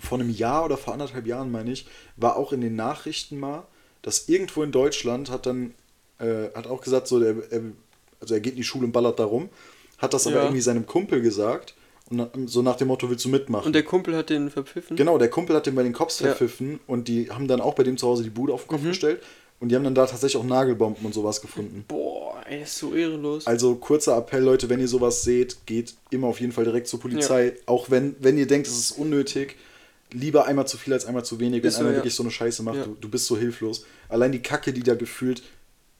[0.00, 3.66] vor einem Jahr oder vor anderthalb Jahren, meine ich, war auch in den Nachrichten mal,
[4.02, 5.74] dass irgendwo in Deutschland hat dann,
[6.18, 7.62] äh, hat auch gesagt, so, der, er,
[8.20, 9.48] also er geht in die Schule und ballert da rum,
[9.98, 10.42] hat das aber Ja.
[10.44, 11.74] irgendwie seinem Kumpel gesagt
[12.08, 13.66] und so nach dem Motto, willst du mitmachen?
[13.66, 14.96] Und der Kumpel hat den verpfiffen?
[14.96, 16.28] genau, der Kumpel hat den bei den Cops Ja.
[16.28, 18.82] verpfiffen und die haben dann auch bei dem zu Hause die Bude auf den Kopf
[18.82, 18.88] Mhm.
[18.88, 19.22] gestellt
[19.58, 21.84] und die haben dann da tatsächlich auch Nagelbomben und sowas gefunden.
[21.88, 23.46] Boah, ey, ist so ehrenlos.
[23.48, 27.00] Also kurzer Appell, Leute, wenn ihr sowas seht, geht immer auf jeden Fall direkt zur
[27.00, 27.54] Polizei.
[27.66, 29.56] Auch wenn, wenn ihr denkt, es ist unnötig,
[30.12, 31.62] lieber einmal zu viel als einmal zu wenig.
[31.62, 31.96] Wenn so, einer ja.
[31.96, 32.84] wirklich so eine Scheiße macht, Ja.
[32.84, 33.84] du, du bist so hilflos.
[34.08, 35.42] Allein die Kacke, die da gefühlt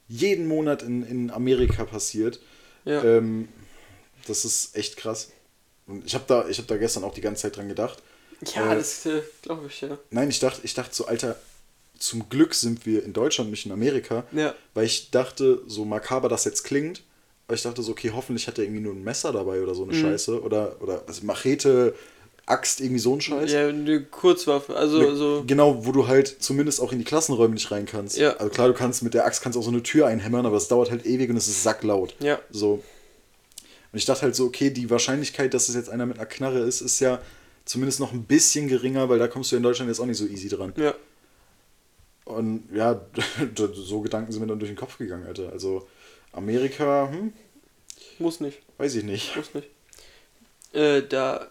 [0.08, 2.38] jeden Monat in, in Amerika passiert,
[2.84, 3.02] ja.
[3.02, 3.48] ähm,
[4.26, 5.30] das ist echt krass.
[5.86, 8.02] Und ich habe da, ich hab da gestern auch die ganze Zeit dran gedacht.
[8.54, 9.98] ja, äh, das äh, glaube ich, ja.
[10.10, 11.36] Nein, ich dachte, ich dachte so, Alter,
[11.98, 14.24] zum Glück sind wir in Deutschland, nicht in Amerika.
[14.32, 14.54] Ja.
[14.74, 17.02] Weil ich dachte, so makaber das jetzt klingt,
[17.48, 19.84] aber ich dachte so, okay, hoffentlich hat er irgendwie nur ein Messer dabei oder so
[19.84, 20.02] eine Mhm.
[20.02, 20.42] Scheiße.
[20.42, 21.94] Oder, oder also Machete,
[22.46, 23.50] Axt, irgendwie so ein Scheiß.
[23.50, 24.76] Ja, eine Kurzwaffe.
[24.76, 25.44] Also, Ne- so.
[25.46, 28.16] Genau, wo du halt zumindest auch in die Klassenräume nicht rein kannst.
[28.16, 28.34] Ja.
[28.36, 30.68] Also klar, du kannst mit der Axt kannst auch so eine Tür einhämmern, aber es
[30.68, 32.14] dauert halt ewig und es ist sacklaut.
[32.20, 32.38] Ja.
[32.50, 32.74] So.
[33.92, 36.60] Und ich dachte halt so, okay, die Wahrscheinlichkeit, dass es jetzt einer mit einer Knarre
[36.60, 37.20] ist, ist ja
[37.64, 40.26] zumindest noch ein bisschen geringer, weil da kommst du in Deutschland jetzt auch nicht so
[40.26, 40.72] easy dran.
[40.76, 40.94] Ja.
[42.26, 43.00] Und ja,
[43.56, 45.50] so Gedanken sind mir dann durch den Kopf gegangen, Alter.
[45.52, 45.86] Also
[46.32, 47.32] Amerika, hm,
[48.18, 48.58] Muss nicht.
[48.78, 49.36] weiß ich nicht.
[49.36, 49.68] Muss nicht.
[50.72, 51.46] Äh, da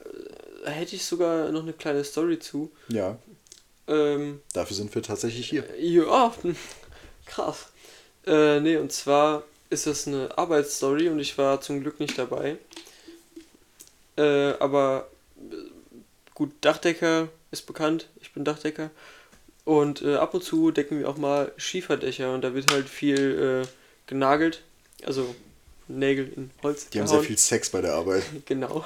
[0.71, 2.71] hätte ich sogar noch eine kleine Story zu.
[2.89, 3.17] Ja.
[3.87, 5.65] Ähm, Dafür sind wir tatsächlich hier.
[5.79, 6.33] Ja,
[7.25, 7.67] krass.
[8.25, 12.57] Äh, nee, und zwar ist das eine Arbeitsstory und ich war zum Glück nicht dabei.
[14.17, 15.55] Äh, aber äh,
[16.33, 18.89] gut, Dachdecker ist bekannt, ich bin Dachdecker.
[19.63, 23.63] Und äh, ab und zu decken wir auch mal Schieferdächer und da wird halt viel
[23.63, 23.67] äh,
[24.07, 24.61] genagelt,
[25.03, 25.35] also
[25.87, 26.89] Nägel in Holz.
[26.89, 28.23] Die haben sehr viel Sex bei der Arbeit.
[28.45, 28.85] genau.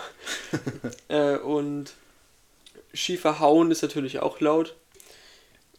[1.07, 1.93] äh, und
[2.93, 4.75] Schiefer hauen ist natürlich auch laut.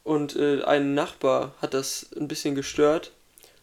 [0.03, 3.13] Und äh, ein Nachbar hat das ein bisschen gestört.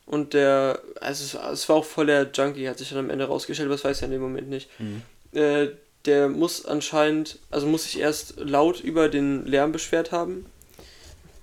[0.05, 3.25] Und der, also es, es war auch voll der Junkie, hat sich dann am Ende
[3.25, 4.69] rausgestellt, was weiß er in dem Moment nicht.
[4.79, 5.01] Mhm.
[5.33, 5.69] Äh,
[6.05, 10.45] der muss anscheinend, also muss sich erst laut über den Lärm beschwert haben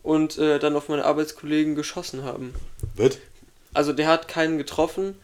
[0.03, 2.55] und äh, dann auf meine Arbeitskollegen geschossen haben.
[2.95, 3.19] Wird?
[3.75, 5.17] Also der hat keinen getroffen.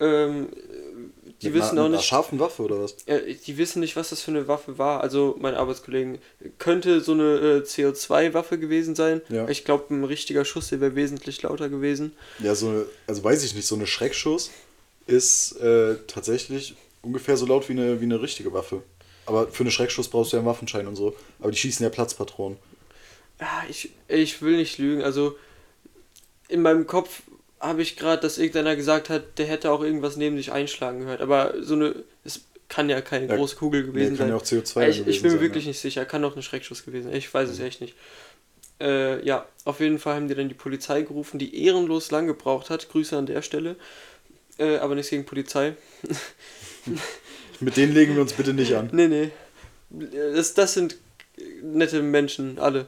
[0.00, 0.48] Ähm,
[1.42, 2.06] die Mit wissen einer, auch mit einer nicht.
[2.06, 2.94] scharfen Waffe oder was?
[3.06, 5.00] Äh, die wissen nicht, was das für eine Waffe war.
[5.02, 6.18] Also meine Arbeitskollegen.
[6.58, 9.20] Könnte so eine äh, CO2-Waffe gewesen sein.
[9.28, 9.48] Ja.
[9.48, 12.12] Ich glaube, ein richtiger Schuss, der wäre wesentlich lauter gewesen.
[12.40, 14.50] Ja, so eine, also weiß ich nicht, so eine Schreckschuss
[15.06, 18.82] ist äh, tatsächlich ungefähr so laut wie eine, wie eine richtige Waffe.
[19.26, 21.14] Aber für eine Schreckschuss brauchst du ja einen Waffenschein und so.
[21.40, 22.58] Aber die schießen ja Platzpatronen.
[23.40, 25.02] Ja, ich, ich will nicht lügen.
[25.02, 25.36] Also
[26.48, 27.22] in meinem Kopf
[27.60, 31.20] habe ich gerade, dass irgendeiner gesagt hat, der hätte auch irgendwas neben sich einschlagen gehört.
[31.20, 34.28] Aber so eine, es kann ja keine Ja, große Kugel gewesen kann sein.
[34.28, 35.68] ja auch CO2 ich, gewesen ich bin mir wirklich ja.
[35.70, 36.04] nicht sicher.
[36.04, 37.16] Kann auch ein Schreckschuss gewesen sein.
[37.16, 37.94] Ich weiß es echt nicht.
[38.80, 42.70] Äh, ja, auf jeden Fall haben die dann die Polizei gerufen, die ehrenlos lang gebraucht
[42.70, 42.88] hat.
[42.90, 43.76] Grüße an der Stelle.
[44.58, 45.74] Äh, aber nichts gegen Polizei.
[47.60, 48.88] Mit denen legen wir uns bitte nicht an.
[48.92, 49.30] Nee, nee.
[50.34, 50.96] Das, das sind
[51.62, 52.86] nette Menschen, alle.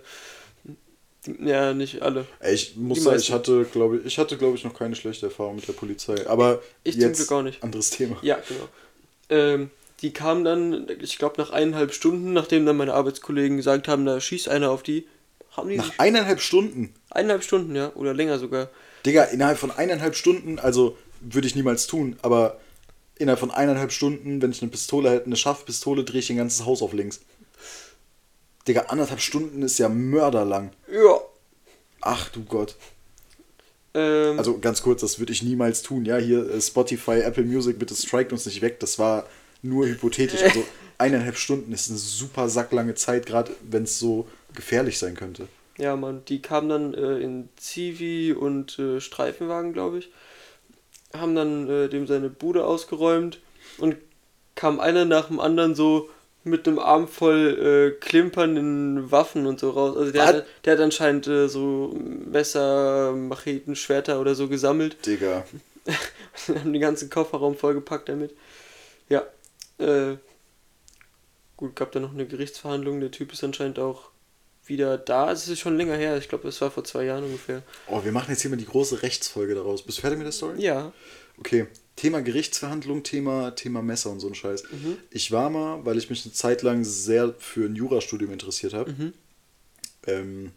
[1.38, 2.26] Ja, nicht alle.
[2.50, 3.28] Ich muss Die sagen, meisten.
[3.28, 6.26] ich hatte, glaube ich, ich hatte, glaube ich, noch keine schlechte Erfahrung mit der Polizei.
[6.26, 7.62] Aber Ich zum jetzt Glück auch nicht.
[7.62, 8.16] anderes Thema.
[8.22, 8.68] Ja, genau.
[9.28, 14.06] Ähm, die kamen dann, ich glaube, nach eineinhalb Stunden, nachdem dann meine Arbeitskollegen gesagt haben,
[14.06, 15.06] da schießt einer auf die,
[15.50, 16.94] haben die Nach sich, eineinhalb Stunden.
[17.10, 18.70] eineinhalb Stunden, ja, oder länger sogar.
[19.04, 22.58] Digga, innerhalb von eineinhalb Stunden, also würde ich niemals tun, aber
[23.16, 26.64] innerhalb von eineinhalb Stunden, wenn ich eine Pistole hätte, eine Scharfpistole, drehe ich ein ganzes
[26.64, 27.20] Haus auf links.
[28.68, 30.70] Digga, anderthalb Stunden ist ja mörderlang.
[30.92, 31.20] Ja.
[32.00, 32.76] Ach du Gott.
[33.94, 36.04] Ähm, Also ganz kurz, das würde ich niemals tun.
[36.04, 38.80] Ja, hier äh, Spotify, Apple Music, bitte strikt uns nicht weg.
[38.80, 39.26] Das war
[39.62, 40.42] nur hypothetisch.
[40.42, 40.64] Also
[40.98, 45.48] eineinhalb Stunden ist eine super sacklange Zeit, gerade wenn es so gefährlich sein könnte.
[45.78, 50.10] ja, Mann, die kamen dann äh, in Zivi und äh, Streifenwagen, glaube ich.
[51.14, 53.40] Haben dann äh, dem seine Bude ausgeräumt
[53.78, 53.96] und
[54.54, 56.08] kam einer nach dem anderen so
[56.42, 59.96] mit einem Arm voll äh, klimpernden Waffen und so raus.
[59.96, 65.04] Also der, hat, der hat anscheinend äh, so Messer, Macheten, Schwerter oder so gesammelt.
[65.06, 65.44] Digga.
[66.48, 68.34] haben den ganzen Kofferraum vollgepackt damit.
[69.08, 69.24] Ja.
[69.78, 70.16] Äh,
[71.56, 73.00] gut, gab da noch eine Gerichtsverhandlung.
[73.00, 74.10] Der Typ ist anscheinend auch
[74.64, 75.30] wieder da.
[75.32, 76.16] Es ist schon länger her.
[76.16, 77.62] Ich glaube, es war vor zwei Jahren ungefähr.
[77.86, 79.82] Oh, wir machen jetzt hier mal die große Rechtsfolge daraus.
[79.82, 80.60] Bist du fertig mit der Story?
[80.60, 80.92] Ja.
[81.38, 81.66] Okay.
[82.00, 84.62] Thema Gerichtsverhandlung, Thema, Thema Messer und so ein Scheiß.
[85.10, 88.90] Ich war mal, weil ich mich eine Zeit lang sehr für ein Jurastudium interessiert habe,
[88.92, 89.12] Mhm.
[90.06, 90.52] ähm,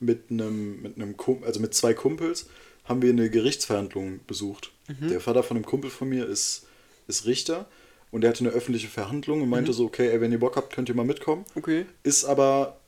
[0.00, 2.46] mit einem, mit einem Kum also mit zwei Kumpels,
[2.84, 4.72] haben wir eine Gerichtsverhandlung besucht.
[5.10, 6.66] Der Vater von einem Kumpel von mir ist,
[7.08, 7.66] ist Richter
[8.10, 10.72] und der hatte eine öffentliche Verhandlung und meinte so, okay, ey, wenn ihr Bock habt,
[10.74, 11.44] könnt ihr mal mitkommen.
[11.54, 11.86] Okay.
[12.02, 12.80] Ist aber,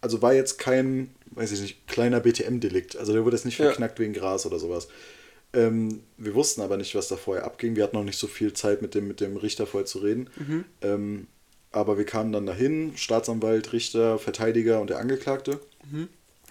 [0.00, 2.96] also war jetzt kein, weiß ich nicht, kleiner BTM-Delikt.
[2.96, 3.66] Also der wurde jetzt nicht Ja.
[3.66, 4.88] verknackt wegen Gras oder sowas.
[5.54, 7.76] Ähm, wir wussten aber nicht, was da vorher abging.
[7.76, 10.30] Wir hatten noch nicht so viel Zeit, mit dem, mit dem Richter vorher zu reden.
[10.80, 11.26] Ähm,
[11.72, 15.60] aber wir kamen dann dahin, Staatsanwalt, Richter, Verteidiger und der Angeklagte.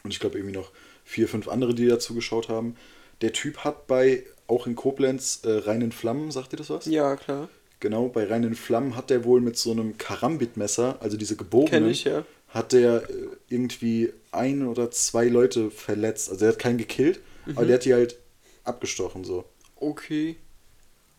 [0.03, 0.71] Und ich glaube irgendwie noch
[1.05, 2.75] vier, fünf andere, die dazu geschaut haben.
[3.21, 6.85] Der Typ hat bei, auch in Koblenz, äh, Reinen Flammen, sagt ihr das was?
[6.85, 7.49] Ja, klar.
[7.79, 12.03] Genau, bei Reinen Flammen hat der wohl mit so einem Karambitmesser, also diese gebogenen, ich,
[12.03, 12.25] ja.
[12.49, 13.13] hat der äh,
[13.49, 16.29] irgendwie ein oder zwei Leute verletzt.
[16.29, 17.19] Also er hat keinen gekillt,
[17.55, 18.17] aber der hat die halt
[18.63, 19.45] abgestochen so.
[19.75, 20.37] Okay.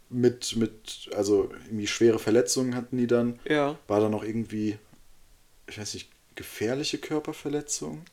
[0.09, 3.41] Mit, mit, also irgendwie schwere Verletzungen hatten die dann.
[3.49, 3.79] Ja.
[3.89, 4.79] War da noch irgendwie,
[5.67, 8.05] ich weiß nicht, gefährliche Körperverletzung?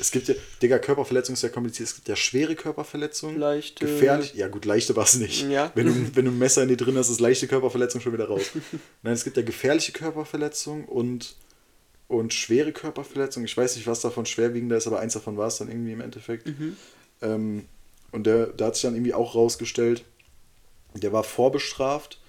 [0.00, 1.88] Es gibt ja, Digga, Körperverletzung ist ja kompliziert.
[1.88, 3.38] Es gibt ja schwere Körperverletzungen.
[3.38, 3.84] Leichte.
[3.84, 4.34] Gefährlich.
[4.34, 5.48] Ja, gut, leichte war es nicht.
[5.48, 5.70] Ja.
[5.74, 8.26] Wenn, du, wenn du ein Messer in dir drin hast, ist leichte Körperverletzung schon wieder
[8.26, 8.50] raus.
[9.02, 11.36] Nein, es gibt ja gefährliche Körperverletzung und,
[12.08, 13.44] und schwere Körperverletzung.
[13.44, 16.00] Ich weiß nicht, was davon schwerwiegender ist, aber eins davon war es dann irgendwie im
[16.00, 16.50] Endeffekt.
[17.20, 17.66] Ähm,
[18.12, 20.04] und der, da hat sich dann irgendwie auch rausgestellt,
[20.94, 22.20] der war vorbestraft,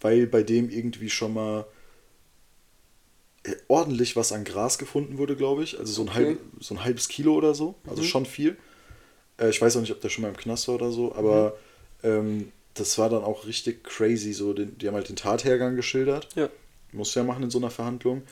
[0.00, 1.66] weil bei dem irgendwie schon mal
[3.44, 5.78] äh, ordentlich was an Gras gefunden wurde, glaube ich.
[5.78, 6.16] Also so ein, Okay.
[6.16, 7.74] halb, so ein halbes Kilo oder so.
[7.86, 8.56] Also schon viel.
[9.38, 11.56] Äh, ich weiß auch nicht, ob der schon mal im Knast war oder so, aber
[12.02, 14.32] ähm, das war dann auch richtig crazy.
[14.32, 16.28] So, den, die haben halt den Tathergang geschildert.
[16.34, 16.48] Ja.
[16.92, 18.22] Muss ja machen in so einer Verhandlung.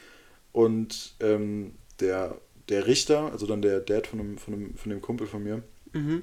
[0.52, 2.38] Und ähm, der,
[2.68, 5.62] der Richter, also dann der Dad von dem, von dem, von dem Kumpel von mir,
[5.94, 6.22] Mhm.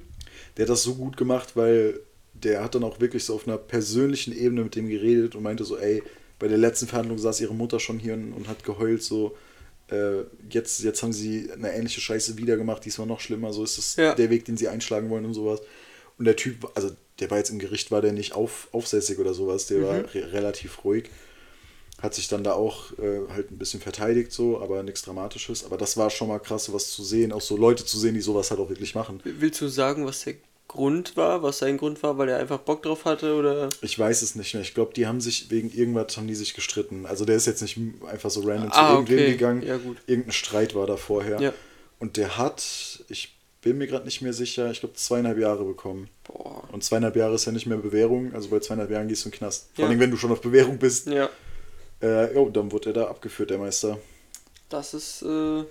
[0.56, 1.98] der hat das so gut gemacht, weil
[2.34, 5.64] der hat dann auch wirklich so auf einer persönlichen Ebene mit dem geredet und meinte
[5.64, 6.02] so, ey,
[6.38, 9.36] bei der letzten Verhandlung saß ihre Mutter schon hier und, und hat geheult, so,
[9.90, 13.78] äh, jetzt, jetzt haben sie eine ähnliche Scheiße wieder gemacht, diesmal noch schlimmer, so ist
[13.78, 14.14] es Ja.
[14.14, 15.60] der Weg, den sie einschlagen wollen und sowas.
[16.18, 19.34] Und der Typ, also der war jetzt im Gericht, war der nicht auf, aufsässig oder
[19.34, 21.10] sowas, der war re relativ ruhig.
[22.02, 25.64] Hat sich dann da auch äh, halt ein bisschen verteidigt, so, aber nichts Dramatisches.
[25.64, 28.20] Aber das war schon mal krass, sowas zu sehen, auch so Leute zu sehen, die
[28.20, 29.20] sowas halt auch wirklich machen.
[29.24, 30.34] Willst du sagen, was der
[30.66, 33.68] Grund war, was sein Grund war, weil er einfach Bock drauf hatte oder?
[33.82, 34.62] Ich weiß es nicht mehr.
[34.62, 37.04] Ich glaube, die haben sich wegen irgendwas haben die sich gestritten.
[37.06, 37.78] Also der ist jetzt nicht
[38.10, 39.30] einfach so random Ah, zu irgendwem okay.
[39.32, 39.62] gegangen.
[39.62, 39.98] Ja, gut.
[40.06, 41.40] Irgendein Streit war da vorher.
[41.40, 41.52] Ja.
[41.98, 46.08] Und der hat, ich bin mir gerade nicht mehr sicher, ich glaube zweieinhalb Jahre bekommen.
[46.24, 46.64] Boah.
[46.72, 48.34] Und zweieinhalb Jahre ist ja nicht mehr Bewährung.
[48.34, 49.68] Also bei zweieinhalb Jahren gehst du in den Knast.
[49.74, 49.88] Vor Ja.
[49.90, 51.06] allem, wenn du schon auf Bewährung bist.
[51.06, 51.28] Ja,
[52.02, 53.98] Äh, jo, dann wurde er da abgeführt, der Meister.
[54.68, 55.64] das ist äh,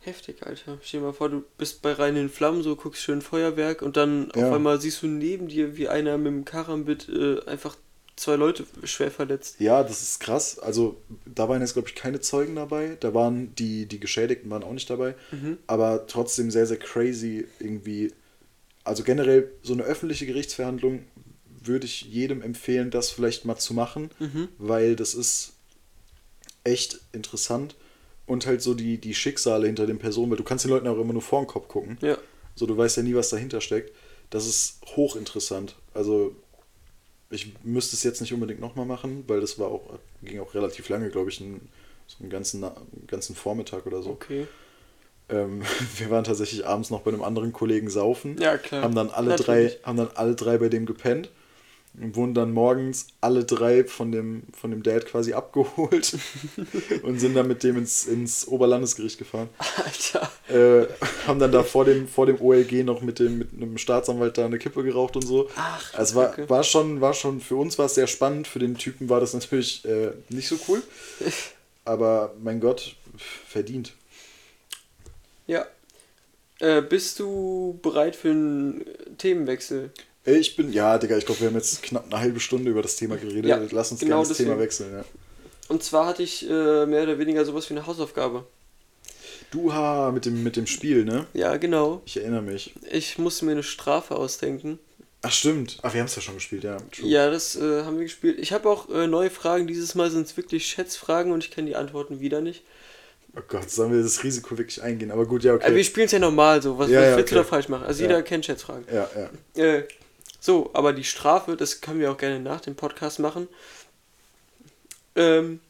[0.00, 0.78] heftig, Alter.
[0.82, 3.96] Stell dir mal vor, du bist bei Rein in Flammen, so guckst schön Feuerwerk und
[3.96, 4.48] dann Ja.
[4.48, 7.76] auf einmal siehst du neben dir, wie einer mit dem Karambit äh, einfach
[8.14, 9.56] zwei Leute schwer verletzt.
[9.58, 10.58] Ja, das ist krass.
[10.58, 12.96] Also da waren jetzt, glaube ich, keine Zeugen dabei.
[13.00, 15.14] Da waren die, die Geschädigten waren auch nicht dabei.
[15.32, 15.58] Mhm.
[15.66, 18.12] Aber trotzdem sehr, sehr crazy irgendwie.
[18.84, 21.04] Also generell so eine öffentliche Gerichtsverhandlung
[21.66, 24.48] würde ich jedem empfehlen, das vielleicht mal zu machen, Mhm.
[24.58, 25.52] weil das ist
[26.64, 27.74] echt interessant
[28.26, 30.98] und halt so die, die Schicksale hinter den Personen, weil du kannst den Leuten auch
[30.98, 31.96] immer nur vor den Kopf gucken.
[32.00, 32.18] Ja.
[32.54, 33.94] So, du weißt ja nie, was dahinter steckt.
[34.30, 35.76] Das ist hochinteressant.
[35.94, 36.34] Also,
[37.30, 40.88] ich müsste es jetzt nicht unbedingt nochmal machen, weil das war auch, ging auch relativ
[40.88, 41.68] lange, glaube ich, einen,
[42.08, 44.10] so einen ganzen, einen ganzen Vormittag oder so.
[44.10, 44.46] Okay.
[45.28, 45.62] Ähm,
[45.98, 48.36] wir waren tatsächlich abends noch bei einem anderen Kollegen saufen.
[48.40, 48.82] Ja, klar.
[48.82, 49.74] Haben dann alle Natürlich.
[49.76, 51.30] drei, haben dann alle drei bei dem gepennt.
[51.98, 56.18] Und wurden dann morgens alle drei von dem, von dem Dad quasi abgeholt
[57.02, 59.48] und sind dann mit dem ins, ins Oberlandesgericht gefahren.
[59.58, 60.30] Alter.
[60.48, 60.86] Äh,
[61.26, 64.44] haben dann da vor dem, vor dem OLG noch mit, dem, mit einem Staatsanwalt da
[64.44, 65.48] eine Kippe geraucht und so.
[65.56, 66.50] Ach, also war, Kacke.
[66.50, 69.32] war schon, war schon, für uns war es sehr spannend, für den Typen war das
[69.32, 70.82] natürlich äh, nicht so cool.
[71.86, 72.96] Aber mein Gott,
[73.46, 73.94] verdient.
[75.46, 75.66] Ja.
[76.58, 78.84] Äh, bist du bereit für einen
[79.18, 79.90] Themenwechsel?
[80.26, 82.82] Ey, Ich bin, ja, Digga, ich glaube, wir haben jetzt knapp eine halbe Stunde über
[82.82, 83.46] das Thema geredet.
[83.46, 84.92] Ja, Lass uns genau gerne das Thema wechseln.
[84.92, 85.04] Ja.
[85.68, 88.44] Und zwar hatte ich äh, mehr oder weniger sowas wie eine Hausaufgabe.
[89.52, 91.26] Du, ha, mit dem, mit dem Spiel, ne?
[91.32, 92.02] Ja, genau.
[92.04, 92.74] Ich erinnere mich.
[92.90, 94.78] Ich musste mir eine Strafe ausdenken.
[95.22, 95.78] Ach, stimmt.
[95.82, 96.76] Ach, wir haben es ja schon gespielt, ja.
[96.92, 97.08] True.
[97.08, 98.38] Ja, das äh, haben wir gespielt.
[98.40, 99.66] Ich habe auch äh, neue Fragen.
[99.66, 102.62] Dieses Mal sind es wirklich Schätzfragen und ich kenne die Antworten wieder nicht.
[103.36, 105.10] Oh Gott, sollen wir das Risiko wirklich eingehen?
[105.10, 105.66] Aber gut, ja, okay.
[105.66, 106.78] Aber wir spielen es ja normal so.
[106.78, 107.44] Was, Ja, was ja, willst du okay.
[107.44, 107.84] da falsch machen?
[107.86, 108.08] Also Ja.
[108.08, 108.84] jeder kennt Schätzfragen.
[108.92, 109.08] ja,
[109.54, 109.62] ja.
[109.62, 109.84] Äh,
[110.46, 113.48] so, aber die Strafe, das können wir auch gerne nach dem Podcast machen.
[115.16, 115.60] Ähm,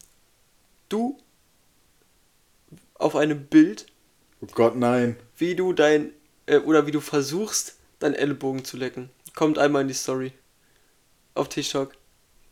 [0.87, 1.17] du
[2.93, 3.87] auf einem Bild,
[4.39, 5.17] Oh Gott, nein.
[5.35, 6.11] wie du dein,
[6.45, 9.09] äh, oder wie du versuchst, deinen Ellenbogen zu lecken.
[9.35, 10.31] Kommt einmal in die Story.
[11.33, 11.93] Auf TikTok.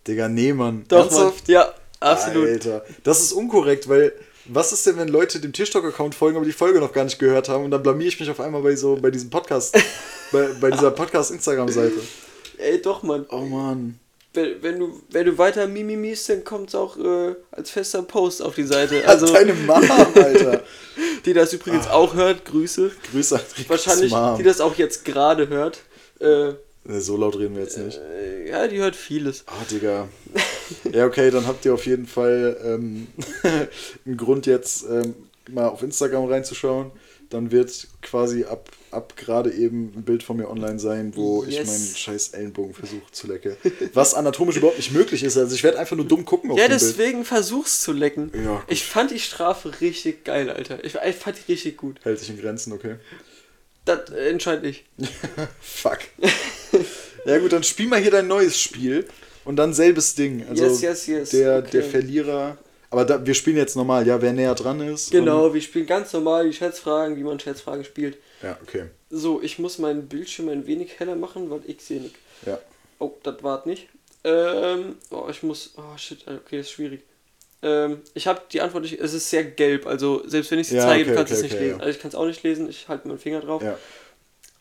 [0.07, 0.85] Digga, nee, Mann.
[0.87, 1.47] Doch, Ernsthaft?
[1.47, 2.47] Ja, absolut.
[2.47, 4.13] Alter, das ist unkorrekt, weil
[4.47, 7.49] was ist denn, wenn Leute dem TikTok-Account folgen, aber die Folge noch gar nicht gehört
[7.49, 9.77] haben und dann blamier ich mich auf einmal bei so bei diesem Podcast,
[10.31, 11.95] bei, bei dieser Podcast-Instagram-Seite.
[12.57, 13.25] Ey, doch, Mann.
[13.29, 13.99] Oh Mann.
[14.33, 18.41] Wenn, wenn, du, wenn du weiter mimimis, dann kommt es auch äh, als fester Post
[18.41, 19.07] auf die Seite.
[19.07, 20.61] Also, Deine Mom, Alter.
[21.25, 22.91] die das übrigens auch hört, Grüße.
[23.11, 24.37] Grüße an Wahrscheinlich, Mom.
[24.37, 25.79] die das auch jetzt gerade hört.
[26.19, 26.53] Äh,
[26.87, 27.97] so laut reden wir jetzt nicht.
[27.99, 29.43] äh, ja, die hört vieles.
[29.47, 30.07] Ah, Digga.
[30.91, 33.07] Ja, okay, dann habt ihr auf jeden Fall ähm,
[34.05, 35.15] einen Grund jetzt ähm,
[35.49, 36.91] mal auf Instagram reinzuschauen.
[37.31, 41.55] Dann wird quasi ab, ab gerade eben ein Bild von mir online sein, wo ich
[41.55, 41.67] Yes.
[41.67, 43.57] meinen scheiß Ellenbogen versuche zu lecken.
[43.93, 45.35] Was anatomisch überhaupt nicht möglich ist.
[45.35, 46.81] Also ich werde einfach nur dumm gucken auf Ja, dem Bild.
[46.81, 48.31] deswegen versuch's zu lecken.
[48.35, 48.63] Ja, gut.
[48.67, 50.83] ich fand die Strafe richtig geil, Alter.
[50.85, 51.99] Ich, ich fand die richtig gut.
[52.03, 52.97] Hält sich in Grenzen, okay.
[53.85, 54.83] Das entscheide ich.
[55.61, 55.99] Fuck.
[57.25, 59.05] ja gut, dann spiel mal hier dein neues Spiel
[59.45, 60.45] und dann selbes Ding.
[60.49, 61.29] Also Yes, yes, yes.
[61.29, 61.69] Der, Okay.
[61.73, 62.57] der Verlierer.
[62.89, 65.11] Aber da, wir spielen jetzt normal, ja, wer näher dran ist.
[65.11, 68.17] Genau, wir spielen ganz normal die Schätzfragen, wie man Schätzfragen spielt.
[68.41, 68.85] Ja, okay.
[69.09, 72.15] So, ich muss meinen Bildschirm ein wenig heller machen, weil ich sehe nicht.
[72.45, 72.59] Ja.
[72.99, 73.87] Oh, das wart nicht.
[74.23, 75.73] Ähm, oh, ich muss.
[75.77, 77.01] Oh, shit, okay, das ist schwierig.
[77.65, 78.99] Ähm, ich habe die Antwort nicht.
[78.99, 81.37] Es ist sehr gelb, also selbst wenn ich sie Ja, zeige, okay, du kannst okay,
[81.37, 81.77] es nicht okay, lesen.
[81.79, 81.83] ja.
[81.83, 83.63] Also ich kann es auch nicht lesen, ich halte meinen Finger drauf.
[83.63, 83.77] Ja.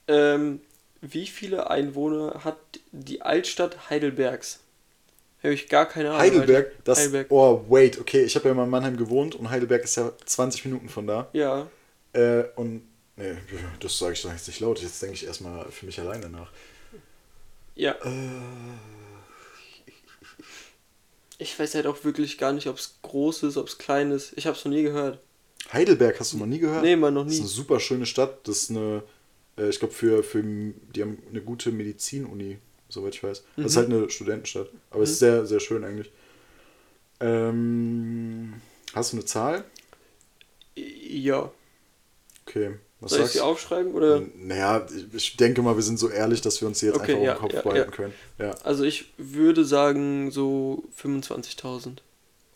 [0.09, 0.61] Ähm,
[1.03, 2.57] wie viele Einwohner hat
[2.93, 4.61] die Altstadt Heidelbergs?
[5.43, 6.23] Habe ich gar keine Ahnung.
[6.23, 6.99] Heidelberg, das.
[7.01, 7.27] Heidelberg.
[7.31, 10.64] Oh, wait, okay, ich habe ja mal in Mannheim gewohnt und Heidelberg ist ja 20
[10.64, 11.29] Minuten von da.
[11.35, 11.67] Ja.
[12.14, 12.88] Äh, und.
[13.17, 13.35] Nee,
[13.81, 14.81] das sage ich doch jetzt nicht laut.
[14.81, 16.51] Jetzt denke ich erstmal für mich alleine nach.
[17.77, 17.93] Ja.
[17.93, 18.09] Äh,
[21.38, 24.33] Ich weiß halt auch wirklich gar nicht, ob es groß ist, ob es klein ist.
[24.37, 25.18] Ich habe es noch nie gehört.
[25.73, 26.83] Heidelberg hast du noch nie gehört?
[26.83, 27.44] Nee, Mann, noch Das ist nie.
[27.44, 28.47] eine super schöne Stadt.
[28.47, 29.03] Das ist eine,
[29.59, 33.42] äh, ich glaube, für, für, die haben eine gute Medizinuni, soweit ich weiß.
[33.57, 33.79] Das ist Mhm.
[33.81, 34.68] halt eine Studentenstadt.
[34.90, 36.11] Aber es ist sehr, sehr schön eigentlich.
[37.20, 38.55] Ähm,
[38.92, 39.64] hast du eine Zahl?
[40.77, 41.51] Ja.
[42.47, 42.77] Okay.
[43.00, 44.22] Was Soll ich sie aufschreiben oder?
[44.37, 47.24] Naja, ich denke mal, wir sind so ehrlich, dass wir uns die jetzt Okay, einfach
[47.24, 47.96] ja, im Kopf ja, behalten ja.
[47.96, 48.14] können.
[48.38, 48.50] Ja.
[48.62, 51.98] Also ich würde sagen so 25.000.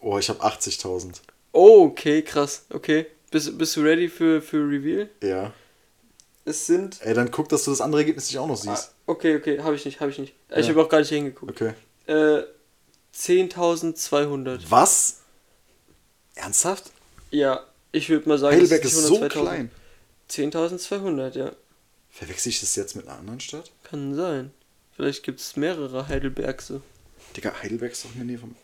[0.01, 1.17] Oh, ich habe 80.000.
[1.53, 2.65] Oh, okay, krass.
[2.71, 3.07] Okay.
[3.31, 5.11] Bist, bist du ready für, für Reveal?
[5.23, 5.53] Ja.
[6.47, 6.99] Es sind.
[7.03, 8.95] Ey, dann guck, dass du das andere Ergebnis nicht auch noch Ah, siehst.
[9.07, 10.33] okay, okay, habe ich nicht, habe ich nicht.
[10.57, 10.71] Ich Ja.
[10.71, 11.51] habe auch gar nicht hingeguckt.
[11.61, 11.75] Okay.
[12.07, 12.45] Äh,
[13.15, 14.61] 10.200.
[14.71, 15.19] Was?
[16.37, 16.85] Ernsthaft?
[17.31, 19.29] Ja, ich würde mal sagen, Heidelberg es ist so 102.000.
[19.29, 19.71] klein.
[20.31, 21.53] 10.200, ja.
[22.11, 23.71] Verwechsel ich das jetzt mit einer anderen Stadt?
[23.85, 24.51] Kann sein.
[24.95, 26.81] Vielleicht gibt es mehrere Heidelbergse.
[27.37, 28.57] Digga, Heidelberg ist doch in der Nähe vom.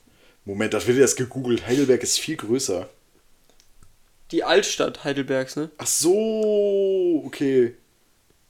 [0.44, 1.66] Moment, das wird jetzt gegoogelt.
[1.66, 2.88] Heidelberg ist viel größer.
[4.31, 5.70] Die Altstadt Heidelbergs, ne?
[5.79, 7.74] Ach so, okay.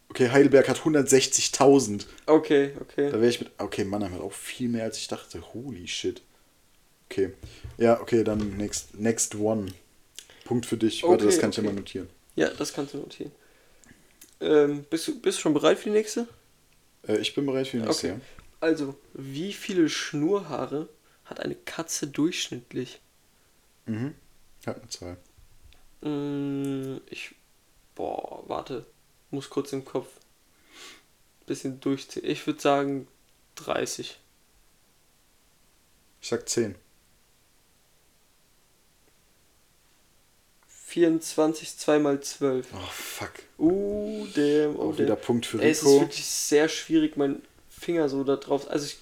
[0.09, 2.07] Okay, Heidelberg hat 160.000.
[2.27, 3.11] Okay, okay.
[3.11, 3.50] Da wäre ich mit.
[3.59, 5.42] Okay, Mannheim hat auch viel mehr als ich dachte.
[5.53, 6.22] Holy shit.
[7.11, 7.33] Okay.
[7.79, 9.72] Ja, okay, dann next, next one.
[10.44, 11.03] Punkt für dich.
[11.03, 11.72] Warte, Okay, das kann ich ja okay.
[11.72, 12.09] mal notieren.
[12.37, 13.33] Ja, das kannst du notieren.
[14.40, 16.27] Ähm, bist, du, bist du schon bereit für die nächste?
[17.07, 18.12] Äh, ich bin bereit für die nächste.
[18.12, 18.20] Okay.
[18.61, 20.88] Also, wie viele Schnurhaare
[21.25, 23.01] hat eine Katze durchschnittlich?
[23.87, 23.92] Ja?
[23.92, 24.14] Mhm.
[24.66, 25.16] Hat eine Zahl.
[26.01, 27.35] Mm, ich.
[27.94, 28.87] Boah, warte.
[29.31, 30.09] Muss kurz im Kopf.
[31.47, 32.25] Bisschen durchziehen.
[32.25, 33.07] Ich würde sagen
[33.57, 34.18] 30.
[36.20, 36.75] Ich sag 10.
[40.94, 42.66] 24, 2 mal 12.
[42.72, 43.33] Oh, fuck.
[43.59, 45.20] Uh, damn, oh, Auch wieder damn.
[45.20, 46.00] Punkt für Ey, es ist Rico.
[46.02, 48.70] wirklich sehr schwierig, meinen Finger so da drauf.
[48.70, 48.98] Also ich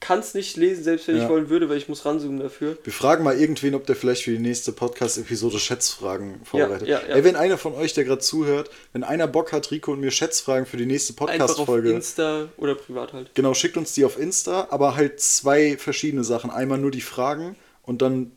[0.00, 1.24] kann es nicht lesen, selbst wenn Ja.
[1.24, 2.78] ich wollen würde, weil ich muss ranzoomen dafür.
[2.84, 6.88] Wir fragen mal irgendwen, ob der vielleicht für die nächste Podcast-Episode Schätzfragen vorbereitet.
[6.88, 7.16] ja, ja.
[7.16, 10.10] Ey, wenn einer von euch, der gerade zuhört, wenn einer Bock hat, Rico und mir
[10.10, 11.90] Schätzfragen für die nächste Podcast-Folge.
[11.90, 13.34] Insta oder privat halt.
[13.34, 16.48] Genau, schickt uns die auf Insta, aber halt zwei verschiedene Sachen.
[16.50, 18.32] Einmal nur die Fragen und dann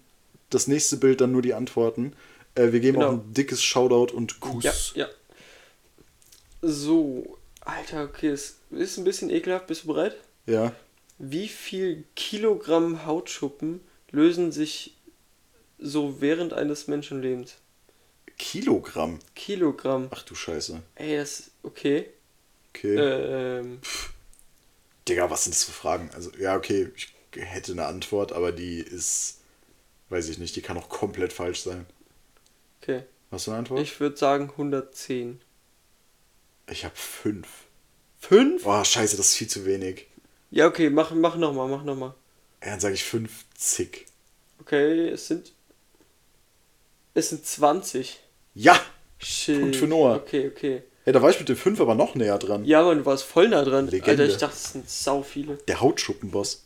[0.49, 2.11] das nächste Bild, dann nur die Antworten.
[2.55, 3.07] Äh, wir geben Genau.
[3.09, 4.93] auch ein dickes Shoutout und Kuss.
[4.95, 5.09] Ja, ja.
[6.61, 9.67] So, Alter, okay, es ist ein bisschen ekelhaft.
[9.67, 10.15] Bist du bereit?
[10.45, 10.73] Ja.
[11.17, 14.95] Wie viel Kilogramm Hautschuppen lösen sich
[15.79, 17.55] so während eines Menschenlebens?
[18.37, 19.19] Kilogramm.
[19.35, 20.07] Kilogramm.
[20.11, 20.81] Ach du Scheiße.
[20.95, 22.07] Ey, das okay.
[22.73, 22.95] Okay.
[22.95, 23.79] Ähm,
[25.07, 26.09] Digga, was sind das für Fragen?
[26.13, 29.39] Also, ja, okay, ich hätte eine Antwort, aber die ist,
[30.09, 31.85] weiß ich nicht, die kann auch komplett falsch sein.
[32.81, 33.03] Okay.
[33.31, 33.81] Hast du eine Antwort?
[33.81, 35.41] Ich würde sagen 110.
[36.69, 37.47] Ich habe fünf.
[38.19, 38.65] Fünf?
[38.65, 40.07] Oh, scheiße, das ist viel zu wenig.
[40.51, 42.13] Ja, okay, mach, mach nochmal, mach nochmal.
[42.63, 44.05] Ja, dann sage ich 50.
[44.59, 45.53] Okay, es sind.
[47.13, 48.19] Es sind 20.
[48.53, 48.79] Ja!
[49.17, 49.59] Shit.
[49.59, 50.15] Punkt für Noah.
[50.17, 50.83] Okay, okay.
[51.03, 52.63] Hey, da war ich mit den fünf aber noch näher dran.
[52.65, 53.87] Ja, Mann, du warst voll nah dran.
[53.87, 54.11] Legende.
[54.11, 55.55] Alter, ich dachte, es sind sau viele.
[55.67, 56.65] Der Hautschuppenboss.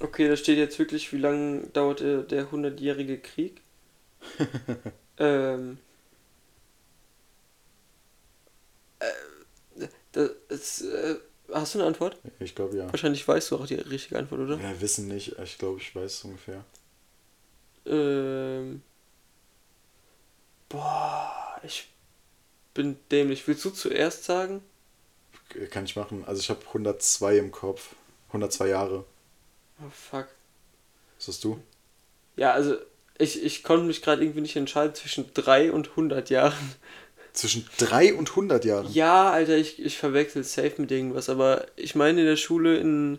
[0.00, 3.60] Okay, da steht jetzt wirklich, wie lange dauert der, der 100-jährige Krieg?
[5.18, 5.78] ähm.
[8.98, 11.16] Äh, das, äh,
[11.52, 12.18] hast du eine Antwort?
[12.40, 12.90] Ich glaube ja.
[12.90, 14.58] Wahrscheinlich weißt du auch die richtige Antwort, oder?
[14.58, 15.38] Ja, wissen nicht.
[15.38, 16.64] Ich glaube, ich weiß ungefähr.
[17.86, 18.82] Ähm.
[20.68, 21.88] Boah, ich
[22.74, 23.46] bin dämlich.
[23.46, 24.62] Willst du zuerst sagen?
[25.70, 26.24] Kann ich machen.
[26.26, 27.94] Also ich habe 102 im Kopf.
[28.28, 29.04] 102 Jahre.
[29.80, 30.28] Oh, fuck.
[31.16, 31.62] Was hast du?
[32.36, 32.76] Ja, also,
[33.18, 36.54] ich, ich konnte mich gerade irgendwie nicht entscheiden zwischen 3 und 100 Jahren.
[37.32, 38.92] Zwischen 3 und 100 Jahren.
[38.92, 43.18] Ja, Alter, ich, ich verwechsel safe mit irgendwas, aber ich meine in der Schule in.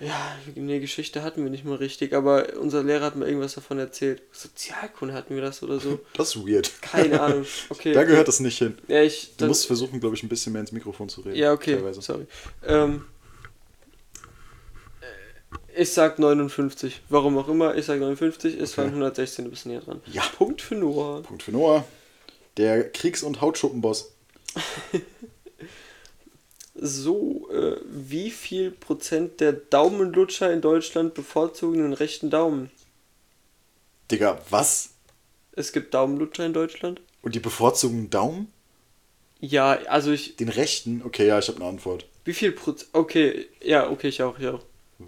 [0.00, 3.78] Ja, eine Geschichte hatten wir nicht mal richtig, aber unser Lehrer hat mir irgendwas davon
[3.78, 4.22] erzählt.
[4.32, 6.00] Sozialkunde hatten wir das oder so.
[6.14, 6.72] Das ist weird.
[6.80, 7.46] Keine Ahnung.
[7.68, 7.92] Okay.
[7.92, 8.76] Da gehört das nicht hin.
[8.88, 9.36] Ja, ich.
[9.36, 11.36] Du musst versuchen, glaube ich, ein bisschen mehr ins Mikrofon zu reden.
[11.36, 11.76] Ja, okay.
[11.76, 12.02] Teilweise.
[12.02, 12.26] Sorry.
[12.66, 13.04] Ähm,
[15.76, 17.00] ich sag 59.
[17.08, 18.58] Warum auch immer, ich sag 59.
[18.60, 18.82] Es Okay.
[18.82, 20.00] waren 116, du bist näher dran.
[20.06, 20.22] Ja.
[20.36, 21.22] Punkt für Noah.
[21.22, 21.84] Punkt für Noah.
[22.56, 24.12] Der Kriegs- und Hautschuppenboss.
[26.74, 32.70] So, äh, wie viel Prozent der Daumenlutscher in Deutschland bevorzugen den rechten Daumen?
[34.10, 34.90] Digga, was?
[35.52, 37.02] Es gibt Daumenlutscher in Deutschland?
[37.20, 38.50] Und die bevorzugen Daumen?
[39.38, 40.36] Ja, also ich.
[40.36, 41.02] Den rechten?
[41.04, 42.06] Okay, ja, ich habe eine Antwort.
[42.24, 42.88] Wie viel Prozent?
[42.94, 44.62] Okay, ja, okay, ich auch, ich auch.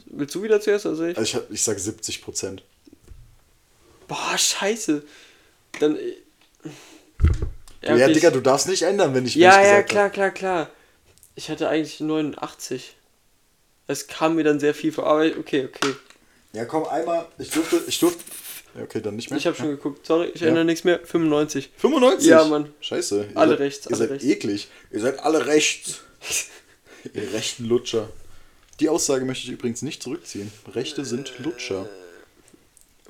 [0.07, 0.87] Willst du wieder zuerst?
[0.87, 1.17] Also ich?
[1.17, 2.63] Also ich, ich sag 70 Prozent.
[4.09, 5.03] Boah, scheiße.
[5.81, 5.97] Dann.
[5.97, 6.13] äh,
[7.83, 10.71] Ja, ich- Digga, du darfst nicht ändern, wenn ich Ja, ja, klar, klar, klar.
[11.35, 12.97] Ich hatte eigentlich 89.
[13.87, 15.95] Es kam mir dann sehr viel vor, aber okay, okay.
[16.53, 17.27] Ja, komm, einmal.
[17.39, 17.83] Ich durfte.
[17.87, 18.23] Ich durfte.
[18.77, 19.39] Ja, okay, dann nicht mehr.
[19.39, 19.73] Ich habe schon ja.
[19.73, 20.47] geguckt, sorry, ich Ja.
[20.47, 21.01] erinnere nichts mehr.
[21.05, 21.71] 95.
[21.77, 22.29] 95?
[22.29, 22.73] Ja, Mann.
[22.81, 23.29] Scheiße.
[23.35, 24.25] Alle seid, rechts, Ihr alle seid rechts.
[24.25, 24.69] eklig.
[24.91, 26.01] Ihr seid alle rechts.
[27.15, 28.09] ihr rechten Lutscher.
[28.81, 30.51] Die Aussage möchte ich übrigens nicht zurückziehen.
[30.75, 31.89] Rechte sind Lutscher.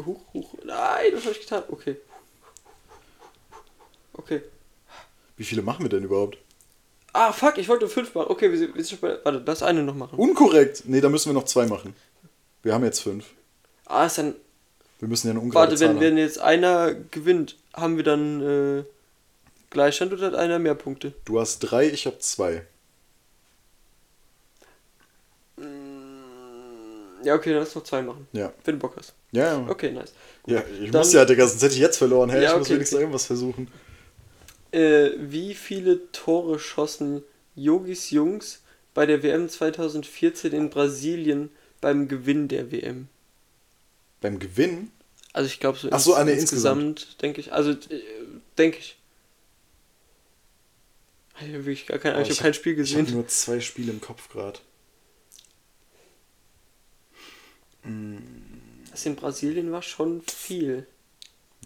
[0.04, 0.54] Huch, huch.
[0.64, 1.62] Nein, das habe ich getan.
[1.68, 1.96] Okay.
[4.12, 4.42] Okay.
[5.36, 6.38] Wie viele machen wir denn überhaupt?
[7.12, 8.26] Ah, fuck, ich wollte fünf machen.
[8.30, 9.18] Okay, wir sind, wir sind schon bei.
[9.24, 10.18] Warte, lass eine noch machen.
[10.18, 10.82] Unkorrekt.
[10.86, 11.94] Nee, da müssen wir noch zwei machen.
[12.62, 13.24] Wir haben jetzt fünf.
[13.86, 14.34] Ah, ist dann.
[14.98, 18.40] Wir müssen ja eine ungerade Warte, wenn, wenn jetzt einer gewinnt, haben wir dann
[18.80, 18.84] äh,
[19.70, 21.12] Gleichstand oder hat einer mehr Punkte?
[21.24, 22.66] Du hast drei, ich habe zwei.
[27.24, 28.26] Ja, okay, dann lass noch zwei machen.
[28.32, 28.52] Ja.
[28.64, 29.14] Wenn du Bock hast.
[29.32, 29.66] Ja, ja.
[29.68, 30.12] Okay, nice.
[30.46, 32.30] ja ich Dann- muss ja, Digga, sonst hätte ich jetzt verloren.
[32.30, 33.02] Hey, Ja, ich muss okay, wenigstens okay.
[33.02, 33.68] irgendwas versuchen.
[34.72, 37.22] Äh, wie viele Tore schossen
[37.54, 38.62] Yogis Jungs
[38.92, 41.50] bei der WM 2014 in Brasilien
[41.80, 43.08] beim Gewinn der WM?
[44.20, 44.90] Beim Gewinn?
[45.32, 47.52] Also ich glaube so, Ach so, eine insgesamt, denke ich.
[47.52, 48.02] Also äh,
[48.58, 48.96] denke ich.
[51.36, 53.06] Ich habe wirklich gar kein, Oh, ich habe kein Spiel Ich gesehen.
[53.06, 54.60] habe nur zwei Spiele im Kopf gerade.
[58.91, 60.87] Das in Brasilien war schon viel.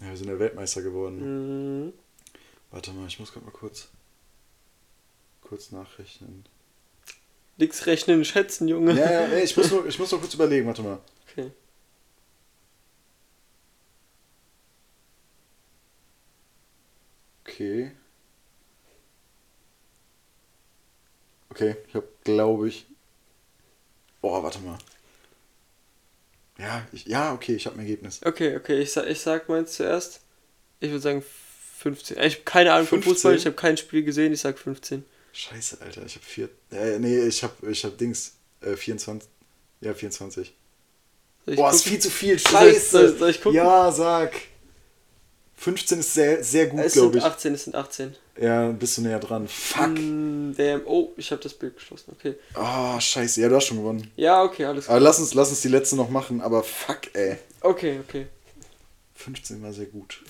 [0.01, 1.85] Ja, wir sind ja Weltmeister geworden.
[1.85, 1.93] Mhm.
[2.71, 3.89] Warte mal, ich muss gerade mal kurz
[5.49, 6.45] kurz nachrechnen.
[7.57, 8.93] Nix rechnen, schätzen, Junge.
[8.93, 10.99] Ja, ja, nee, ich muss nur, ich muss nur kurz überlegen, warte mal.
[11.27, 11.51] Okay.
[17.43, 17.91] Okay.
[21.49, 22.85] Okay, ich habe, glaube ich.
[24.21, 24.77] Boah, warte mal.
[26.59, 28.19] Ja, ich, ja, okay, ich habe ein Ergebnis.
[28.23, 30.21] Okay, okay, ich, ich sag meins zuerst.
[30.79, 31.23] Ich würde sagen
[31.79, 32.17] 15.
[32.19, 33.13] Ich habe keine Ahnung von 15?
[33.13, 35.05] Fußball, ich habe kein Spiel gesehen, ich sag 15.
[35.31, 36.49] Scheiße, Alter, ich habe vier.
[36.71, 38.33] Äh, nee, ich habe, ich habe Dings.
[38.61, 39.29] Äh, 24.
[39.81, 40.53] Ja, 24.
[41.45, 42.37] Soll ich Boah, ist viel zu viel.
[42.37, 43.17] Soll ich- Scheiße.
[43.17, 43.43] soll- ich?
[43.45, 44.33] Ja, sag.
[45.59, 47.23] 15 ist sehr, sehr gut, es sind glaube ich.
[47.23, 48.15] 18, es sind 18.
[48.39, 49.45] Ja, bist du näher dran.
[49.49, 49.89] Fuck.
[49.89, 50.81] Mm, damn.
[50.85, 52.35] Oh, ich habe das Bild geschlossen, okay.
[52.55, 53.41] Oh, scheiße.
[53.41, 54.09] Ja, du hast schon gewonnen.
[54.15, 55.03] Ja, okay, alles Aber gut.
[55.03, 57.37] lass uns, lass uns die letzte noch machen, aber fuck, ey.
[57.59, 58.27] Okay, okay.
[59.15, 60.21] 15 war sehr gut.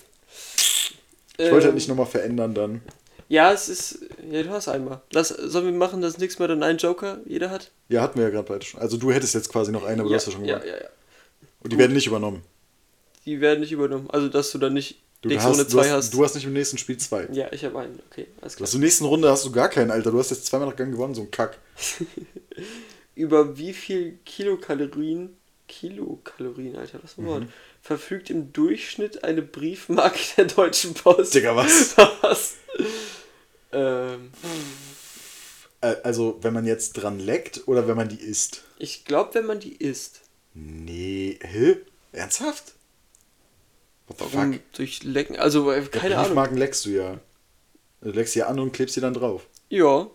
[1.38, 2.82] Ich wollte halt nicht nochmal verändern dann.
[3.28, 4.00] Ja, es ist.
[4.28, 5.00] Ja, du hast einmal.
[5.12, 7.70] Lass, sollen wir machen, dass nächstes Mal dann einen Joker jeder hat?
[7.88, 8.80] Ja, hatten wir ja gerade beide schon.
[8.80, 10.74] Also du hättest jetzt quasi noch eine, aber du ja, hast ja schon ja, gewonnen.
[10.74, 10.90] ja, ja.
[11.62, 11.78] Und die Gut.
[11.78, 12.42] werden nicht übernommen.
[13.26, 14.10] Die werden nicht übernommen.
[14.10, 16.14] Also, dass du dann nicht Du nächste hast, Runde du, hast, hast.
[16.14, 17.28] du hast nicht im nächsten Spiel zwei.
[17.32, 18.00] Ja, ich habe einen.
[18.10, 18.66] Okay, alles klar.
[18.66, 20.10] hast in der nächsten Runde hast du gar keinen, Alter.
[20.12, 21.58] Du hast jetzt zweimal nach Gang gewonnen, so ein Kack.
[23.14, 25.36] Über wie viel Kilokalorien,
[25.68, 27.28] Kilokalorien, Alter, was ein Mhm.
[27.28, 27.46] Wort,
[27.82, 31.34] verfügt im Durchschnitt eine Briefmarke der Deutschen Post?
[31.34, 31.96] Digga, was?
[32.22, 32.54] Was?
[33.72, 34.30] ähm,
[35.82, 38.64] Äh, also, wenn man jetzt dran leckt oder wenn man die isst?
[38.78, 40.20] ich glaube, wenn man die isst.
[40.54, 41.38] Nee.
[41.42, 41.76] Hä?
[42.12, 42.74] Ernsthaft?
[44.18, 44.72] Warum fuck?
[44.74, 45.36] durch Lecken?
[45.36, 46.28] Also, äh, keine ja, Ahnung.
[46.28, 47.18] Briefmarken leckst du ja.
[48.00, 49.46] Du leckst sie an und klebst sie dann drauf.
[49.68, 50.06] Ja,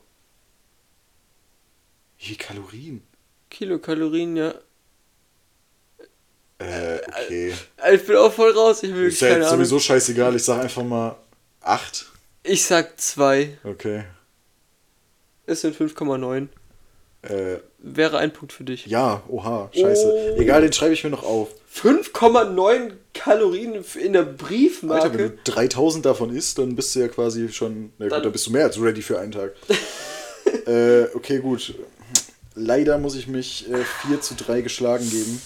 [2.18, 3.04] Wie viel Kalorien?
[3.50, 4.54] Kilokalorien, ja.
[6.58, 7.54] Äh, okay.
[7.78, 9.58] Äh, Ich bin auch voll raus, ich will Ist ja jetzt Ahnung.
[9.60, 10.36] sowieso scheißegal.
[10.36, 11.16] Ich sag einfach mal
[11.62, 12.06] 8.
[12.44, 13.58] Ich sag 2.
[13.64, 14.06] Okay.
[15.46, 16.48] Es sind 5,9.
[17.30, 18.86] Äh, Wäre ein Punkt für dich.
[18.88, 20.34] ja, oha, scheiße.
[20.36, 20.40] Oh.
[20.42, 21.50] Egal, den schreibe ich mir noch auf.
[21.74, 25.18] 5,9 Kalorien in der Alter, Briefmarke.
[25.18, 27.92] wenn du 3000 davon isst, dann bist du ja quasi schon.
[27.98, 29.54] Na gut, Dann- dann bist du mehr als ready für einen Tag.
[30.68, 31.76] äh, okay, gut.
[32.56, 35.42] Leider muss ich mich äh, 4 zu 3 geschlagen geben.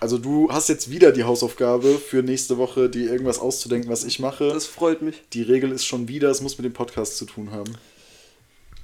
[0.00, 4.18] Also, du hast jetzt wieder die Hausaufgabe für nächste Woche, dir irgendwas auszudenken, was ich
[4.20, 4.48] mache.
[4.48, 5.22] Das freut mich.
[5.32, 7.74] die Regel ist schon wieder, es muss mit dem Podcast zu tun haben.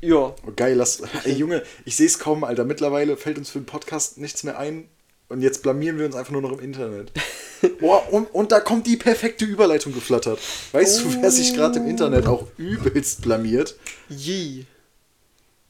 [0.00, 0.34] Ja.
[0.46, 1.02] Oh, geil, lass.
[1.24, 2.64] Ey, Junge, ich sehe es kaum, Alter.
[2.64, 4.88] Mittlerweile fällt uns für den Podcast nichts mehr ein.
[5.28, 7.10] Und jetzt blamieren wir uns einfach nur noch im Internet.
[7.80, 10.38] Boah, und, und da kommt die perfekte Überleitung geflattert.
[10.72, 13.74] Weißt du, wer sich gerade im Internet auch übelst blamiert?
[14.10, 14.66] Yee.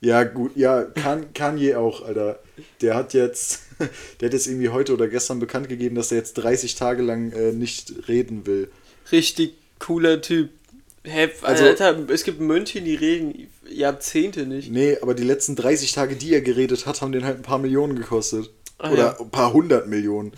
[0.00, 2.40] Ja, gut, ja, kan Kanye auch, Alter.
[2.82, 3.60] Der hat jetzt,
[4.20, 7.32] der hat jetzt irgendwie heute oder gestern bekannt gegeben, dass er jetzt 30 Tage lang
[7.32, 8.70] äh, nicht reden will.
[9.12, 10.50] Richtig cooler Typ.
[11.06, 14.70] Hä, Also- Alter, es gibt Mönche, die reden Jahrzehnte nicht.
[14.70, 17.58] Nee, aber die letzten 30 Tage, die er geredet hat, haben den halt ein paar
[17.58, 18.50] Millionen gekostet.
[18.78, 19.20] Ah, oder ja.
[19.20, 20.32] ein paar hundert Millionen.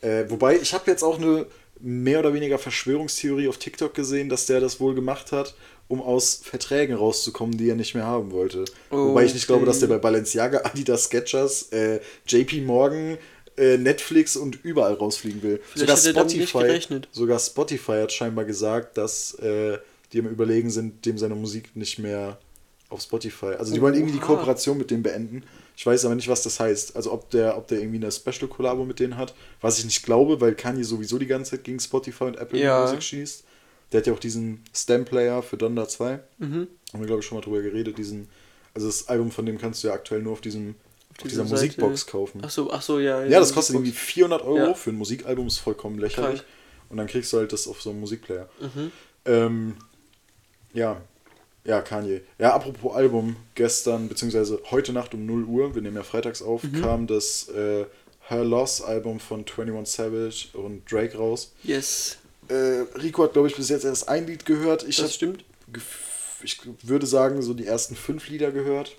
[0.00, 1.46] Äh, wobei, ich habe jetzt auch eine
[1.80, 5.54] mehr oder weniger Verschwörungstheorie auf TikTok gesehen, dass der das wohl gemacht hat,
[5.88, 8.64] um aus Verträgen rauszukommen, die er nicht mehr haben wollte.
[8.90, 13.18] Wobei ich nicht glaube, dass der bei Balenciaga, Adidas, Skechers, äh, JP Morgan,
[13.56, 15.60] äh, Netflix und überall rausfliegen will.
[15.74, 19.78] Vielleicht nicht Spotify, sogar Spotify hat scheinbar gesagt, dass äh,
[20.12, 22.38] die am überlegen sind, dem seine Musik nicht mehr
[22.88, 23.54] auf Spotify.
[23.58, 24.20] Also die wollen irgendwie die.
[24.20, 25.42] Kooperation mit denen beenden.
[25.76, 26.96] Ich weiß aber nicht, was das heißt.
[26.96, 30.40] Also ob der, ob der irgendwie eine Special-Kollabo mit denen hat, was ich nicht glaube,
[30.40, 32.82] weil Kanye sowieso die ganze Zeit gegen Spotify und Apple Ja.
[32.82, 33.44] Music schießt.
[33.92, 36.20] Der hat ja auch diesen Stem-Player für Donda 2.
[36.38, 36.68] Mhm.
[36.92, 37.98] Haben wir, glaube ich, schon mal drüber geredet.
[37.98, 38.28] Diesen,
[38.74, 40.76] also das Album von dem kannst du ja aktuell nur auf, diesem,
[41.24, 41.54] dieser Seite.
[41.64, 42.40] Musikbox kaufen.
[42.44, 43.24] Ach so, ach so, ja.
[43.24, 44.74] Ja, das kostet irgendwie 400 Euro Ja.
[44.74, 46.40] für ein Musikalbum, ist vollkommen lächerlich.
[46.40, 46.44] Krank.
[46.88, 48.48] Und dann kriegst du halt das auf so einem Musikplayer.
[48.60, 48.92] Mhm.
[49.24, 49.76] Ähm,
[50.72, 51.00] ja,
[51.64, 52.20] ja, Kanye.
[52.38, 56.62] Ja, apropos Album, gestern, beziehungsweise heute Nacht um 0 Uhr, wir nehmen ja freitags auf,
[56.62, 56.80] Mhm.
[56.82, 57.86] kam das äh,
[58.28, 61.52] Her Loss Album von 21 Savage und Drake raus.
[61.64, 64.84] Yes, Äh, Rico hat, glaube ich, bis jetzt erst ein Lied gehört.
[64.86, 65.44] Ich, das hab, stimmt.
[66.44, 68.94] ich würde sagen, so die ersten fünf Lieder gehört.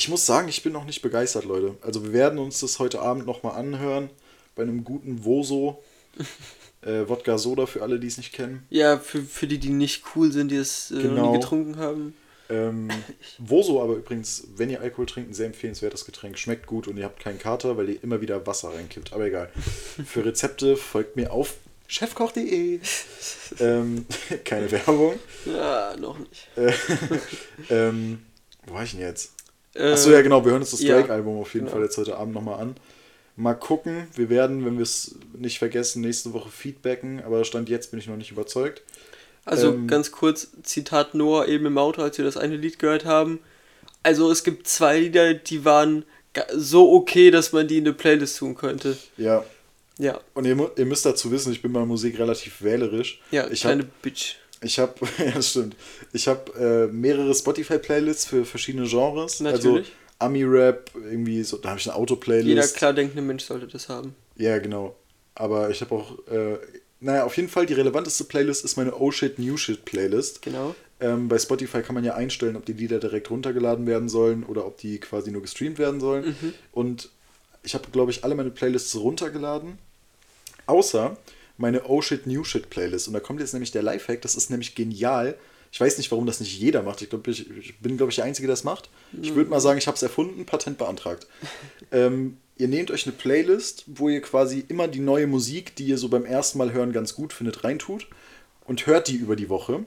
[0.00, 1.76] Ich muss sagen, ich bin noch nicht begeistert, Leute.
[1.82, 4.08] Also wir werden uns das heute Abend nochmal anhören
[4.56, 5.82] bei einem guten Voso.
[6.80, 8.64] äh, Wodka Soda für alle, die es nicht kennen.
[8.70, 11.32] Ja, für, für die, die nicht cool sind, die es äh, noch Genau.
[11.32, 12.14] nie getrunken haben.
[12.48, 12.88] Ähm,
[13.38, 16.38] Voso aber übrigens, wenn ihr Alkohol trinkt, ein sehr empfehlenswertes Getränk.
[16.38, 19.12] Schmeckt gut und ihr habt keinen Kater, weil ihr immer wieder Wasser reinkippt.
[19.12, 19.50] Aber egal.
[20.06, 21.56] Für Rezepte folgt mir auf
[21.88, 22.80] chefkoch.de.
[23.60, 24.06] ähm,
[24.46, 25.16] keine Werbung.
[25.44, 26.48] Ja, noch nicht.
[26.56, 26.72] Äh,
[27.68, 28.22] ähm,
[28.66, 29.32] wo war ich denn jetzt?
[29.74, 31.76] Äh, Achso, ja genau, wir hören uns das ja, Drake-Album auf jeden genau.
[31.76, 32.76] Fall jetzt heute Abend nochmal an.
[33.36, 37.90] Mal gucken, wir werden, wenn wir es nicht vergessen, nächste Woche feedbacken, aber Stand jetzt
[37.90, 38.82] bin ich noch nicht überzeugt.
[39.44, 43.04] Also ähm, ganz kurz, Zitat Noah eben im Auto, als wir das eine Lied gehört
[43.04, 43.40] haben.
[44.02, 46.04] Also es gibt zwei Lieder, die waren
[46.54, 48.96] so okay, dass man die in eine Playlist tun könnte.
[49.16, 49.44] Ja,
[49.98, 53.20] Ja, und ihr, ihr müsst dazu wissen, ich bin bei Musik relativ wählerisch.
[53.30, 54.36] ja, ich kleine habe Bitch.
[54.62, 55.76] Ich habe, ja, stimmt.
[56.12, 59.40] Ich habe äh, mehrere Spotify-Playlists für verschiedene Genres.
[59.40, 59.64] Natürlich.
[59.64, 59.84] Also
[60.18, 62.46] Ami-Rap, irgendwie so, da habe ich eine Auto-Playlist.
[62.46, 64.14] Jeder klar denkende Mensch sollte das haben.
[64.36, 64.94] Ja, genau.
[65.34, 66.58] Aber ich habe auch, äh,
[67.00, 70.42] naja, auf jeden Fall die relevanteste Playlist ist meine Oh Shit, New Shit Playlist.
[70.42, 70.74] Genau.
[71.00, 74.66] Ähm, bei Spotify kann man ja einstellen, ob die Lieder direkt runtergeladen werden sollen oder
[74.66, 76.36] ob die quasi nur gestreamt werden sollen.
[76.40, 76.54] Mhm.
[76.72, 77.08] Und
[77.62, 79.78] ich habe, glaube ich, alle meine Playlists runtergeladen.
[80.66, 81.16] Außer
[81.60, 83.06] meine Oh Shit, New Shit Playlist.
[83.06, 85.36] Und da kommt jetzt nämlich der Lifehack, das ist nämlich genial.
[85.72, 87.02] Ich weiß nicht, warum das nicht jeder macht.
[87.02, 88.88] Ich, glaub, ich, ich bin, glaube ich, der Einzige, der das macht.
[89.20, 91.26] Ich würde mal sagen, ich habe es erfunden, Patent beantragt.
[91.92, 95.98] ähm, ihr nehmt euch eine Playlist, wo ihr quasi immer die neue Musik, die ihr
[95.98, 98.08] so beim ersten Mal hören ganz gut findet, reintut
[98.64, 99.84] und hört die über die Woche.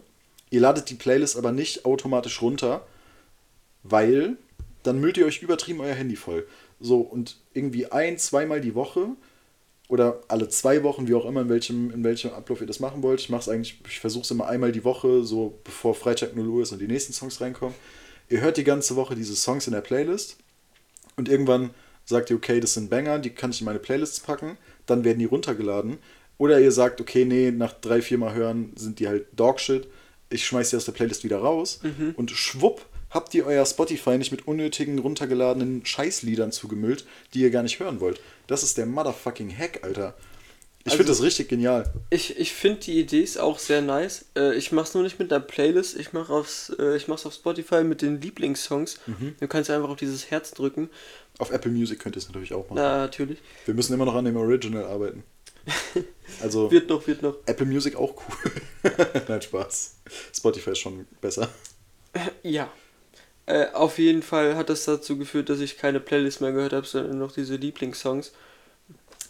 [0.52, 2.86] Ihr ladet die Playlist aber nicht automatisch runter,
[3.82, 4.38] weil
[4.84, 6.46] dann müllt ihr euch übertrieben euer Handy voll.
[6.80, 9.08] So, und irgendwie ein, zweimal die Woche
[9.90, 13.04] oder alle zwei Wochen, wie auch immer, in welchem, in welchem Ablauf ihr das machen
[13.04, 13.20] wollt.
[13.20, 16.48] Ich mache es eigentlich, ich versuche es immer einmal die Woche, so bevor Freitag 0
[16.48, 17.76] Uhr ist und die nächsten Songs reinkommen.
[18.30, 20.38] Ihr hört die ganze Woche diese Songs in der Playlist
[21.18, 21.72] und irgendwann
[22.06, 25.20] sagt ihr, okay, das sind Banger, die kann ich in meine Playlists packen, dann werden
[25.20, 25.98] die runtergeladen.
[26.38, 29.88] Oder ihr sagt, okay, nee, nach drei, vier Mal hören sind die halt Dogshit,
[30.30, 31.80] ich schmeiß die aus der Playlist wieder raus
[32.16, 37.64] und schwupp habt ihr euer Spotify nicht mit unnötigen, runtergeladenen Scheißliedern zugemüllt, die ihr gar
[37.64, 38.20] nicht hören wollt.
[38.48, 40.16] Das ist der motherfucking Hack, Alter.
[40.86, 41.94] Ich Also- finde das richtig genial.
[42.10, 44.26] Ich, ich finde die Idee ist auch sehr nice.
[44.36, 47.34] Äh, ich mach's nur nicht mit einer Playlist, ich mach aufs, äh, ich mach's auf
[47.34, 49.00] Spotify mit den Lieblingssongs.
[49.08, 49.36] Mhm.
[49.40, 50.90] Du kannst einfach auf dieses Herz drücken.
[51.38, 52.76] Auf Apple Music könnt ihr es natürlich auch machen.
[52.76, 53.40] Na, natürlich.
[53.66, 55.24] Wir müssen immer noch an dem Original arbeiten.
[56.42, 57.36] Also Wird noch, wird noch.
[57.46, 58.92] Apple Music auch cool.
[59.28, 59.96] Nein, Spaß.
[60.36, 61.48] Spotify ist schon besser.
[62.42, 62.72] Ja.
[63.46, 66.86] Äh, auf jeden Fall hat das dazu geführt, dass ich keine Playlist mehr gehört habe,
[66.88, 68.32] sondern nur noch diese Lieblingssongs.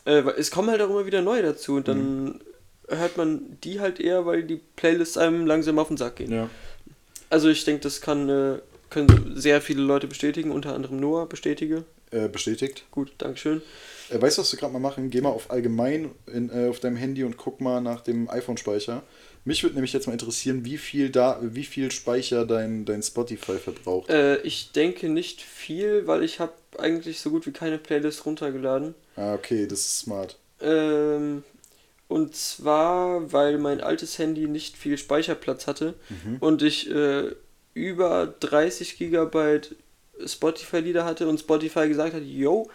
[0.06, 2.40] Äh, es kommen halt auch immer wieder neue dazu und dann Mhm.
[2.90, 6.32] hört man die halt eher, weil die Playlists einem langsam auf den Sack gehen.
[6.32, 6.50] Ja.
[7.30, 8.60] Also ich denke, das kann, äh,
[8.92, 11.84] können sehr viele Leute bestätigen, unter anderem Noah bestätige.
[12.12, 12.84] Äh, bestätigt.
[12.92, 13.64] Gut, Dankeschön.
[14.12, 15.10] Äh, weißt du, was wir gerade mal machen?
[15.10, 19.02] Geh mal auf allgemein in, äh, auf deinem Handy und guck mal nach dem iPhone-Speicher.
[19.46, 23.58] Mich würde nämlich jetzt mal interessieren, wie viel da, wie viel Speicher dein, dein Spotify
[23.58, 24.10] verbraucht.
[24.10, 28.96] Äh, ich denke nicht viel, weil ich habe eigentlich so gut wie keine Playlist runtergeladen.
[29.16, 30.38] Ah, okay, das ist smart.
[30.62, 31.44] Ähm,
[32.08, 36.38] und zwar, weil mein altes Handy nicht viel Speicherplatz hatte Mhm.
[36.40, 37.32] und ich äh,
[37.74, 39.76] über 30 Gigabyte
[40.26, 42.70] Spotify-Lieder hatte und Spotify gesagt hat, yo,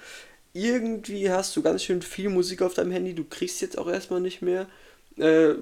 [0.52, 4.20] irgendwie hast du ganz schön viel Musik auf deinem Handy, du kriegst jetzt auch erstmal
[4.20, 4.66] nicht mehr.
[5.16, 5.54] Äh,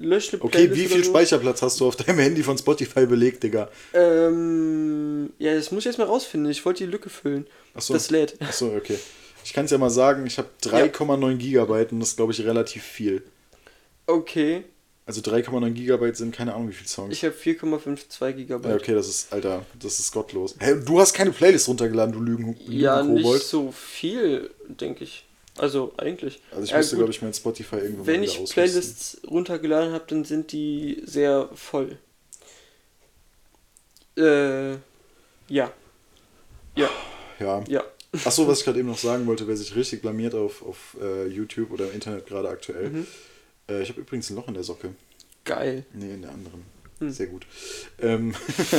[0.00, 1.10] lösch eine Okay, wie viel so.
[1.10, 3.68] Speicherplatz hast du auf deinem Handy von Spotify belegt, Digga?
[3.92, 6.50] Ähm, ja, das muss ich erstmal rausfinden.
[6.50, 7.46] Ich wollte die Lücke füllen.
[7.74, 7.92] Achso.
[7.94, 8.40] Das lädt.
[8.40, 8.98] Achso, okay.
[9.44, 12.44] Ich kann es ja mal sagen, ich habe 3,9 Gigabyte und das ist, glaube ich,
[12.44, 13.22] relativ viel.
[14.06, 14.64] Okay,
[15.06, 17.12] Also 3,9 Gigabyte sind keine Ahnung wie viele Songs.
[17.12, 18.70] ich habe 4,52 Gigabyte.
[18.70, 20.56] ja, okay, das ist, Alter, das ist gottlos.
[20.58, 23.42] Hä, du hast keine Playlist runtergeladen, du Lügen, Lügen Ja, nicht Kobold.
[23.42, 25.24] so viel, denke ich.
[25.60, 26.40] Also eigentlich.
[26.50, 28.54] Also ich Ja, müsste, glaube ich, mein Spotify irgendwann Wenn ich ausrüsten.
[28.54, 31.98] Playlists runtergeladen habe, dann sind die sehr voll.
[34.16, 34.72] Äh,
[35.48, 35.70] ja.
[36.74, 36.88] Ja.
[37.38, 37.62] Ja.
[37.68, 37.84] Ja.
[38.24, 41.26] Achso, was ich gerade eben noch sagen wollte, wer sich richtig blamiert auf, auf äh,
[41.26, 42.88] YouTube oder im Internet gerade aktuell.
[42.88, 43.06] Mhm.
[43.68, 44.94] Äh, ich habe übrigens ein Loch in der Socke.
[45.44, 45.84] Geil.
[45.92, 46.64] Nee, in der anderen.
[47.00, 47.10] Hm.
[47.10, 47.46] Sehr gut.
[48.00, 48.34] Ähm,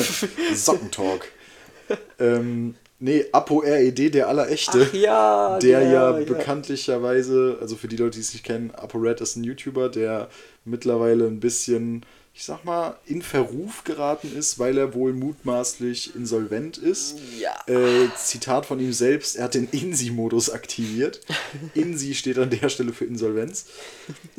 [0.56, 1.28] Sockentalk.
[2.20, 4.88] ähm, nee, Apo RED, der allerechte.
[4.90, 6.24] Ach ja, der ja, ja.
[6.24, 10.30] bekanntlicherweise, also für die Leute, die es nicht kennen, ApoRed ist ein YouTuber, der
[10.64, 16.78] mittlerweile ein bisschen, ich sag mal, in Verruf geraten ist, weil er wohl mutmaßlich insolvent
[16.78, 17.18] ist.
[17.40, 17.56] Ja.
[17.68, 21.22] Äh, Zitat von ihm selbst, er hat den INSI-Modus aktiviert.
[21.74, 23.66] INSI steht an der Stelle für Insolvenz.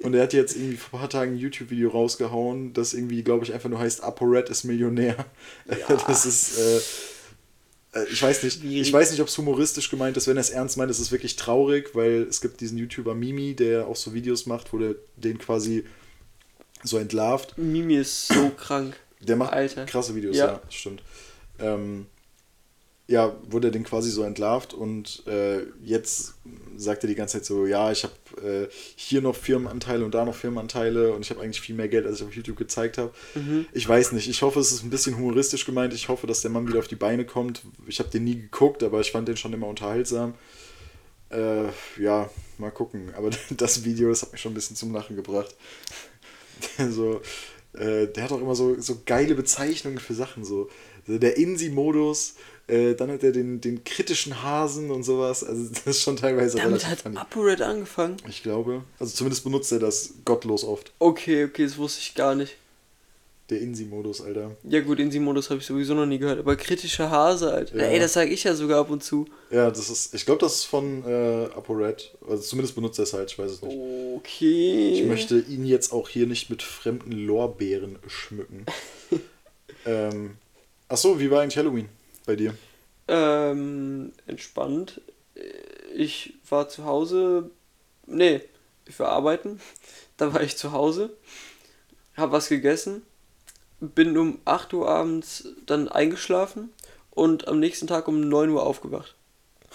[0.02, 3.44] Und er hat jetzt irgendwie vor ein paar Tagen ein YouTube-Video rausgehauen, das irgendwie, glaube
[3.44, 5.16] ich, einfach nur heißt ApoRed ist Millionär.
[5.68, 5.96] Ja.
[6.06, 6.58] Das ist...
[6.58, 6.80] Äh,
[7.94, 8.80] äh, ich weiß nicht, Schwierig.
[8.88, 10.26] ich weiß nicht, ob es humoristisch gemeint ist.
[10.26, 13.54] Wenn er es ernst meint, ist es wirklich traurig, weil es gibt diesen YouTuber Mimi,
[13.54, 15.84] der auch so Videos macht, wo der den quasi
[16.84, 17.56] so entlarvt.
[17.58, 18.96] Mimi ist so krank.
[19.20, 19.84] Der macht Alter.
[19.86, 20.46] krasse Videos, Ja.
[20.46, 21.02] ja, das stimmt.
[21.60, 22.06] Ähm,
[23.08, 26.34] ja, wurde den quasi so entlarvt und äh, jetzt
[26.76, 30.24] sagt er die ganze Zeit so, ja, ich habe äh, hier noch Firmenanteile und da
[30.24, 33.12] noch Firmenanteile und ich habe eigentlich viel mehr Geld, als ich auf YouTube gezeigt habe.
[33.34, 33.66] Mhm.
[33.72, 35.92] Ich weiß nicht, ich hoffe, es ist ein bisschen humoristisch gemeint.
[35.94, 37.62] Ich hoffe, dass der Mann wieder auf die Beine kommt.
[37.86, 40.34] Ich habe den nie geguckt, aber ich fand den schon immer unterhaltsam.
[41.30, 41.68] Äh,
[42.00, 43.12] ja, mal gucken.
[43.16, 45.54] Aber das Video, das hat mich schon ein bisschen zum Lachen gebracht.
[46.90, 47.20] so,
[47.74, 50.44] äh, der hat auch immer so, so geile Bezeichnungen für Sachen.
[50.44, 50.70] So.
[51.06, 52.34] Der Insi-Modus,
[52.68, 55.42] äh, dann hat er den, den kritischen Hasen und sowas.
[55.44, 57.16] Also das ist schon teilweise Damit relativ hat.
[57.16, 58.16] ApoRed angefangen.
[58.28, 58.84] Ich glaube.
[58.98, 60.92] Also zumindest benutzt er das gottlos oft.
[60.98, 62.56] Okay, okay, das wusste ich gar nicht.
[63.50, 64.52] Der Insi-Modus, Alter.
[64.62, 67.76] Ja gut, Insi-Modus habe ich sowieso noch nie gehört, aber kritische Hase, Alter.
[67.76, 67.86] Ja.
[67.88, 69.26] Ey, das sage ich ja sogar ab und zu.
[69.50, 72.14] Ja, das ist, ich glaube, das ist von äh, ApoRed.
[72.26, 73.76] Also zumindest benutzt er es halt, ich weiß es nicht.
[74.16, 74.92] Okay.
[74.94, 78.64] Ich möchte ihn jetzt auch hier nicht mit fremden Lorbeeren schmücken.
[79.84, 80.36] ähm,
[80.88, 81.88] achso, wie war eigentlich Halloween
[82.26, 82.54] bei dir?
[83.08, 85.00] Ähm, entspannt.
[85.94, 87.50] Ich war zu Hause.
[88.06, 88.40] Nee,
[88.86, 89.60] ich war arbeiten.
[90.18, 91.10] Da war ich zu Hause.
[92.16, 93.02] Hab was gegessen.
[93.80, 96.70] Bin um 8 Uhr abends dann eingeschlafen
[97.10, 99.16] und am nächsten Tag um 9 Uhr aufgewacht.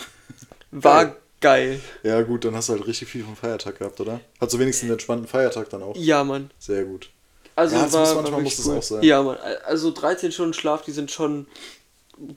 [0.71, 1.81] War geil.
[2.03, 4.21] Ja, gut, dann hast du halt richtig viel vom Feiertag gehabt, oder?
[4.39, 5.95] Hast du wenigstens einen entspannten Feiertag dann auch?
[5.97, 6.51] Ja, Mann.
[6.59, 7.09] Sehr gut.
[7.55, 8.77] Also Ja, das war, muss- manchmal muss cool.
[8.77, 9.03] auch sein.
[9.03, 9.37] Ja, Mann.
[9.65, 11.45] Also 13 Stunden Schlaf, die sind schon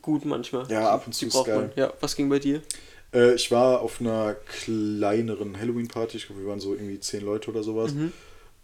[0.02, 0.70] gut manchmal.
[0.70, 1.58] Ja, ab und zu Die ist braucht geil.
[1.58, 1.72] man.
[1.76, 2.62] Ja, was ging bei dir?
[3.12, 6.16] Äh, ich war auf einer kleineren Halloween-Party.
[6.16, 7.92] Ich glaube, wir waren so irgendwie zehn Leute oder sowas.
[7.92, 8.12] Mhm.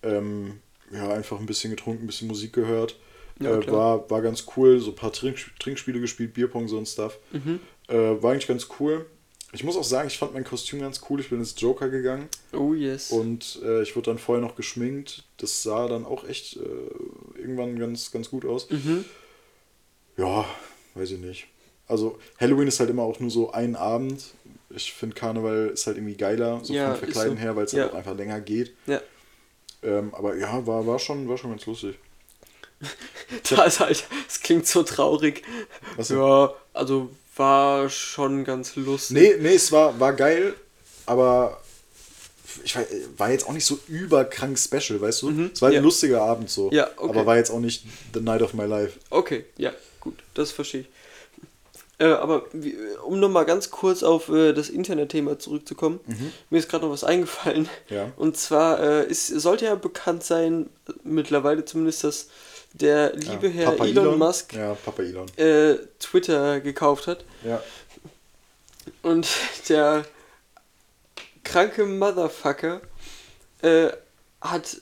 [0.02, 0.60] Ähm,
[0.92, 2.96] ja, einfach ein bisschen getrunken, ein bisschen Musik gehört.
[3.40, 4.78] Ja, äh, war, war ganz cool.
[4.80, 7.18] So ein paar Trink Trinkspiele gespielt, Bierpong, so ein Stuff.
[7.32, 7.60] Mhm.
[7.88, 9.06] Äh, war eigentlich ganz cool.
[9.52, 11.20] Ich muss auch sagen, ich fand mein Kostüm ganz cool.
[11.20, 13.10] Ich bin ins Joker gegangen Oh yes.
[13.10, 15.24] und äh, ich wurde dann vorher noch geschminkt.
[15.38, 18.68] Das sah dann auch echt äh, irgendwann ganz, ganz gut aus.
[18.70, 19.04] Mhm.
[20.16, 20.44] Ja,
[20.96, 21.46] weiß ich nicht.
[21.88, 24.22] Also Halloween ist halt immer auch nur so ein Abend.
[24.70, 27.40] Ich finde Karneval ist halt irgendwie geiler, so Ja, vom Verkleiden so.
[27.42, 27.82] her, weil es Ja.
[27.84, 28.74] halt auch einfach länger geht.
[28.86, 29.00] Ja.
[29.82, 31.96] Ähm, aber ja, war, war, schon, war schon ganz lustig.
[33.50, 35.42] Da ist halt, es klingt so traurig.
[35.96, 36.10] Was?
[36.10, 39.16] Ja, also war schon ganz lustig.
[39.16, 40.54] Nee, nee, es war, war geil,
[41.06, 41.60] aber
[42.64, 42.84] ich war,
[43.16, 45.30] war jetzt auch nicht so überkrank special, weißt du?
[45.30, 45.78] Mhm, Es war ja.
[45.78, 46.70] ein lustiger Abend so.
[46.72, 47.10] Ja, okay.
[47.10, 47.84] Aber war jetzt auch nicht
[48.14, 48.98] the night of my life.
[49.10, 49.72] Okay, ja,
[50.06, 50.88] gut, das verstehe ich.
[51.98, 56.00] Äh, aber wie, um nochmal ganz kurz auf äh, das Internetthema zurückzukommen,
[56.50, 57.68] mir ist gerade noch was eingefallen.
[57.88, 57.94] Mhm.
[57.94, 58.12] Ja.
[58.16, 60.68] Und zwar äh, ist, sollte ja bekannt sein,
[61.04, 62.28] mittlerweile zumindest, dass
[62.74, 63.52] der liebe ja.
[63.54, 65.26] Herr Papa Elon, Musk Ja, Papa Elon.
[65.38, 67.24] äh, Twitter gekauft hat.
[67.42, 67.62] Ja.
[69.02, 69.26] Und
[69.68, 70.04] der
[71.44, 72.82] kranke Motherfucker
[73.62, 73.88] äh,
[74.42, 74.76] hat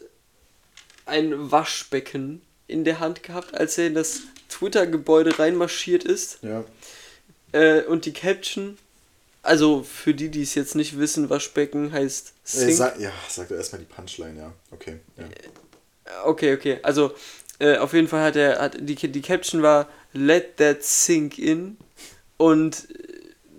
[1.06, 4.22] ein Waschbecken in der Hand gehabt, als er in das
[4.58, 6.38] Twitter-Gebäude reinmarschiert ist.
[6.42, 6.64] Ja.
[7.52, 8.78] Äh, und die Caption,
[9.42, 12.76] also für die, die es jetzt nicht wissen, Waschbecken heißt Äh, Sink.
[12.76, 14.52] sag, ja, sag doch erstmal die Punchline, ja.
[14.70, 15.00] Okay.
[15.16, 15.24] Ja.
[16.24, 16.78] Okay, okay.
[16.82, 17.14] Also
[17.58, 21.76] äh, auf jeden Fall hat er hat die, die Caption war Let that sink in
[22.36, 23.04] und äh,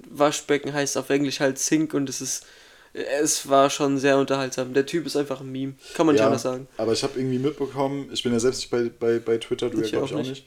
[0.09, 2.45] Waschbecken heißt auf Englisch halt sink und es ist
[2.93, 4.73] äh, es war schon sehr unterhaltsam.
[4.73, 5.73] Der Typ ist einfach ein Meme.
[5.95, 6.67] Kann man nicht ja, anders sagen.
[6.77, 9.81] Aber ich habe irgendwie mitbekommen, ich bin ja selbst nicht bei, bei, bei Twitter, du
[9.81, 10.45] Ich ja glaube auch ich auch nicht.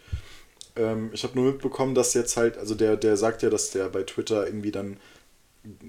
[0.78, 3.88] Ähm, ich habe nur mitbekommen, dass jetzt halt, also der, der sagt ja, dass der
[3.88, 4.96] bei Twitter irgendwie dann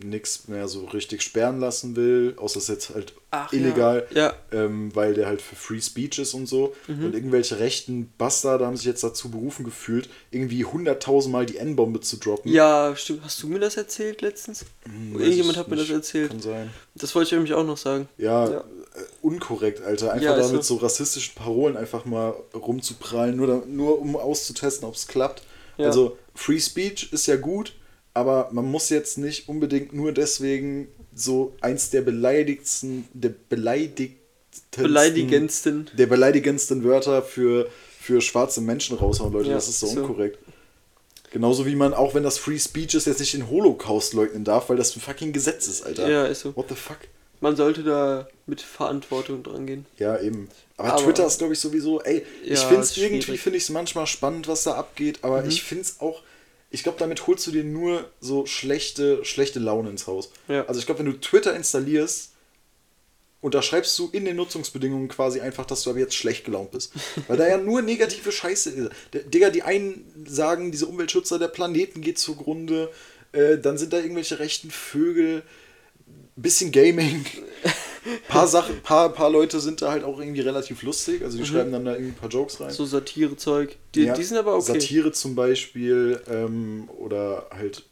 [0.03, 4.33] nichts mehr so richtig sperren lassen will, außer es ist jetzt halt Ach, illegal, Ja.
[4.51, 6.75] Ähm, weil der halt für Free Speech ist und so.
[6.87, 7.05] Mhm.
[7.05, 12.17] Und irgendwelche rechten Bastarde haben sich jetzt dazu berufen gefühlt, irgendwie hunderttausendmal die N-Bombe zu
[12.17, 12.51] droppen.
[12.51, 13.21] Ja, stimmt.
[13.23, 14.65] Hast du mir das erzählt letztens?
[14.83, 16.31] Hm, Irgendjemand hat mir das erzählt.
[16.31, 16.69] Kann sein.
[16.95, 18.09] Das wollte ich nämlich auch noch sagen.
[18.17, 18.63] Ja, Ja.
[19.21, 20.11] Unkorrekt, Alter.
[20.11, 20.75] Einfach Ja, da ist mit so.
[20.75, 25.43] so rassistischen Parolen einfach mal rumzuprallen, nur, da, nur um auszutesten, ob es klappt.
[25.77, 25.87] Ja.
[25.87, 27.73] Also Free Speech ist ja gut,
[28.13, 34.17] aber man muss jetzt nicht unbedingt nur deswegen so eins der beleidigtsten, der beleidigtsten,
[34.75, 35.89] Beleidigendsten.
[35.97, 37.69] der beleidigendsten Wörter für,
[37.99, 39.49] für schwarze Menschen raushauen, Leute.
[39.49, 40.01] Ja, das ist so so.
[40.01, 40.39] unkorrekt.
[41.31, 44.69] Genauso wie man, auch wenn das Free Speech ist, jetzt nicht den Holocaust leugnen darf,
[44.69, 46.09] weil das ein fucking Gesetz ist, Alter.
[46.09, 46.55] Ja, ist so.
[46.55, 46.97] What the fuck?
[47.41, 49.85] Man sollte da mit Verantwortung dran gehen.
[49.97, 50.49] Ja, eben.
[50.77, 53.63] Aber, Aber- Twitter ist, glaube ich, sowieso, ey, ich Ja, finde es irgendwie, finde ich
[53.63, 55.49] es manchmal spannend, was da abgeht, aber Mhm.
[55.49, 56.21] ich finde es auch,
[56.71, 60.31] ich glaube, damit holst du dir nur so schlechte, schlechte Laune ins Haus.
[60.47, 60.65] Ja.
[60.67, 62.31] Also ich glaube, wenn du Twitter installierst,
[63.41, 66.91] unterschreibst du in den Nutzungsbedingungen quasi einfach, dass du aber jetzt schlecht gelaunt bist.
[67.27, 68.91] Weil da ja nur negative Scheiße ist.
[69.33, 72.89] Digga, die einen sagen, diese Umweltschützer, der Planeten geht zugrunde,
[73.31, 75.43] äh, dann sind da irgendwelche rechten Vögel,
[76.41, 77.25] bisschen Gaming.
[78.27, 81.71] paar Sachen, paar, paar Leute sind da halt auch irgendwie relativ lustig, also die schreiben
[81.71, 82.71] dann da irgendwie ein paar Jokes rein.
[82.71, 83.75] So Satirezeug.
[83.95, 84.73] Die, Ja, die sind aber okay.
[84.79, 87.83] Satire zum Beispiel ähm, oder halt,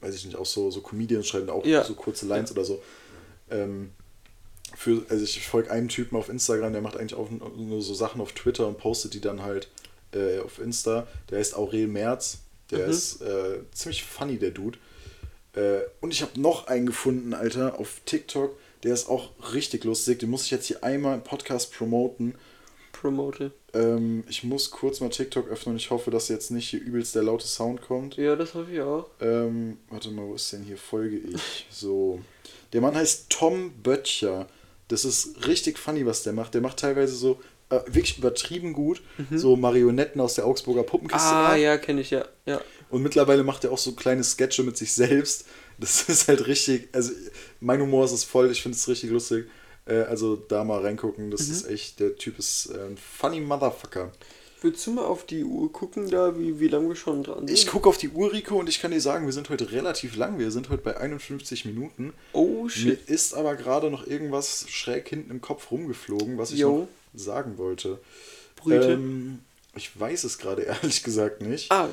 [0.00, 1.84] weiß ich nicht, auch so, so Comedians schreiben da auch Ja.
[1.84, 2.80] so kurze Lines oder so.
[3.50, 3.90] Ähm,
[4.76, 8.20] für, also ich folge einem Typen auf Instagram, der macht eigentlich auch nur so Sachen
[8.20, 9.68] auf Twitter und postet die dann halt
[10.14, 11.06] äh, auf Insta.
[11.28, 12.38] Der heißt Aurel Merz.
[12.70, 12.90] Der Mhm.
[12.92, 14.78] ist äh, ziemlich funny, der Dude.
[15.54, 18.58] Äh, und ich habe noch einen gefunden, Alter, auf TikTok.
[18.82, 20.20] Der ist auch richtig lustig.
[20.20, 22.34] Den muss ich jetzt hier einmal im Podcast promoten.
[22.92, 23.52] Promote.
[23.72, 25.76] Ähm, ich muss kurz mal TikTok öffnen.
[25.76, 28.16] Ich hoffe, dass jetzt nicht hier übelst der laute Sound kommt.
[28.16, 29.06] Ja, das hoffe ich auch.
[29.20, 30.76] Ähm, warte mal, wo ist denn hier?
[30.76, 31.66] Folge ich.
[31.70, 32.20] So.
[32.72, 34.46] Der Mann heißt Tom Böttcher.
[34.88, 36.54] Das ist richtig funny, was der macht.
[36.54, 37.40] Der macht teilweise so
[37.70, 39.02] äh, wirklich übertrieben gut.
[39.30, 41.28] So Marionetten aus der Augsburger Puppenkiste.
[41.28, 41.34] Mhm.
[41.34, 42.24] Ah, ja, kenne ich, ja.
[42.44, 42.60] ja.
[42.90, 45.44] Und mittlerweile macht er auch so kleine Sketche mit sich selbst.
[45.78, 47.12] Das ist halt richtig, also
[47.60, 49.46] mein Humor ist es voll, ich finde es richtig lustig.
[49.86, 51.52] Äh, also da mal reingucken, das Mhm.
[51.52, 54.12] ist echt, der Typ ist äh, ein funny Motherfucker.
[54.62, 57.50] Willst du mal auf die Uhr gucken, da, wie, wie lange wir schon dran sind?
[57.50, 60.16] Ich gucke auf die Uhr, Rico, und ich kann dir sagen, wir sind heute relativ
[60.16, 60.38] lang.
[60.38, 62.12] Wir sind heute bei 51 Minuten.
[62.34, 63.08] Oh, Mir shit.
[63.08, 66.80] ist aber gerade noch irgendwas schräg hinten im Kopf rumgeflogen, was ich Jo.
[66.80, 66.88] noch
[67.18, 68.00] sagen wollte.
[68.56, 68.92] Brüte.
[68.92, 69.38] Ähm,
[69.76, 71.72] ich weiß es gerade ehrlich gesagt nicht.
[71.72, 71.88] ah,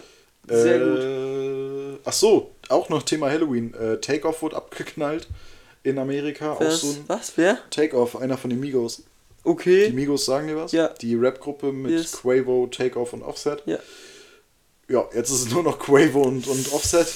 [0.48, 1.00] sehr gut.
[1.00, 3.74] äh, Ach so, auch noch Thema Halloween.
[3.74, 5.28] Äh, Takeoff wurde abgeknallt
[5.84, 6.54] in Amerika.
[6.54, 6.82] Auch Was?
[6.82, 7.34] so ein Was?
[7.36, 7.60] Wer?
[7.70, 8.98] Takeoff, einer von den Migos.
[8.98, 9.04] Die
[9.44, 9.90] Okay.
[9.92, 10.74] Migos sagen dir was?
[10.74, 10.90] Ja.
[10.90, 12.12] Die Rap-Gruppe mit Yes.
[12.14, 13.64] Quavo, Takeoff und Offset.
[13.66, 13.80] Ja.
[14.90, 17.08] Ja, jetzt ist es nur noch Quavo und, und Offset.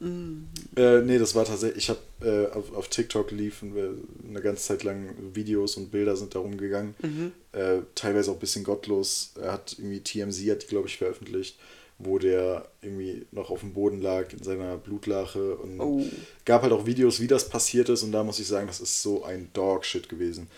[0.00, 0.44] Mm.
[0.76, 3.94] Äh, nee, das war tatsächlich, ich habe äh, auf, auf TikTok liefen wir
[4.28, 6.94] eine ganze Zeit lang Videos und Bilder sind da rumgegangen.
[7.02, 7.32] Mhm.
[7.52, 9.32] Äh, teilweise auch ein bisschen gottlos.
[9.40, 11.58] Er hat irgendwie TMZ hat die, glaube ich, veröffentlicht,
[11.98, 16.04] wo der irgendwie noch auf dem Boden lag in seiner Blutlache und Oh.
[16.44, 19.02] gab halt auch Videos, wie das passiert ist und da muss ich sagen, das ist
[19.02, 20.48] so ein Dog-Shit gewesen.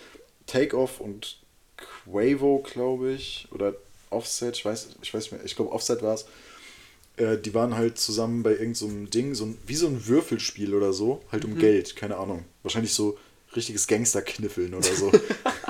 [0.46, 1.38] Takeoff und
[1.76, 3.74] Quavo, glaube ich, oder
[4.10, 6.26] Offset, ich weiß, ich weiß nicht mehr, ich glaube Offset war es.
[7.16, 10.74] Äh, die waren halt zusammen bei irgendeinem so Ding, so ein, wie so ein Würfelspiel
[10.74, 11.52] oder so, halt Mhm.
[11.54, 12.44] um Geld, keine Ahnung.
[12.62, 13.16] Wahrscheinlich so
[13.56, 15.10] richtiges Gangsterkniffeln oder so.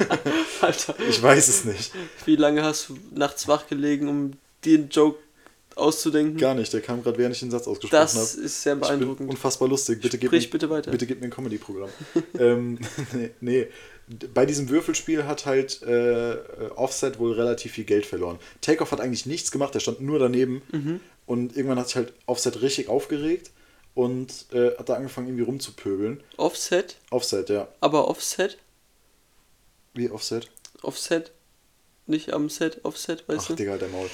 [0.61, 1.93] Alter, ich weiß es nicht.
[2.27, 4.33] wie lange hast du nachts wach gelegen, um
[4.65, 5.19] den Joke
[5.81, 6.37] auszudenken?
[6.37, 8.13] Gar nicht, der kam gerade, während ich den Satz ausgesprochen habe.
[8.13, 9.31] das ist sehr beeindruckend.
[9.31, 10.01] unfassbar lustig.
[10.01, 10.91] Bitte gib, Sprich mir, bitte weiter.
[10.91, 11.91] bitte gib mir ein Comedy-Programm.
[12.39, 12.79] ähm,
[13.13, 13.67] nee, nee.
[14.35, 16.37] Bei diesem Würfelspiel hat halt äh,
[16.75, 18.39] Offset wohl relativ viel Geld verloren.
[18.61, 20.63] Takeoff hat eigentlich nichts gemacht, der stand nur daneben.
[20.73, 21.01] Mhm.
[21.27, 23.53] Und irgendwann hat sich halt Offset richtig aufgeregt
[23.95, 26.23] und äh, hat da angefangen, irgendwie rumzupöbeln.
[26.37, 27.69] Offset, Offset, ja.
[27.81, 28.59] aber Offset?
[29.95, 30.49] Wie Offset?
[30.83, 31.33] Offset?
[32.11, 33.55] Nicht am Set, Offset, weißt Ach, du?
[33.55, 34.11] Digga, der Maul.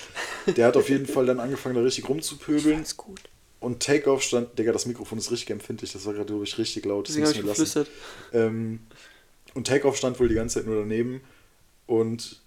[0.55, 2.83] Der hat auf jeden Fall dann angefangen, da richtig rumzupöbeln.
[2.83, 3.23] Ist gut.
[3.59, 6.85] Und Takeoff stand, Digga, das Mikrofon ist richtig empfindlich, das war gerade, glaube ich, richtig
[6.85, 7.09] laut.
[7.09, 7.65] Das müssen ich wir lassen.
[7.65, 7.89] geflüstert.
[8.35, 8.81] Ähm,
[9.55, 11.23] und Takeoff stand wohl die ganze Zeit nur daneben.
[11.87, 12.43] Und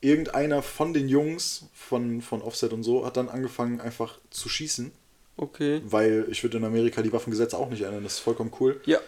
[0.00, 4.92] irgendeiner von den Jungs von, von Offset und so hat dann angefangen, einfach zu schießen.
[5.36, 5.80] Okay.
[5.84, 8.80] Weil ich würde in Amerika die Waffengesetze auch nicht ändern, das ist vollkommen cool.
[8.84, 9.00] Ja.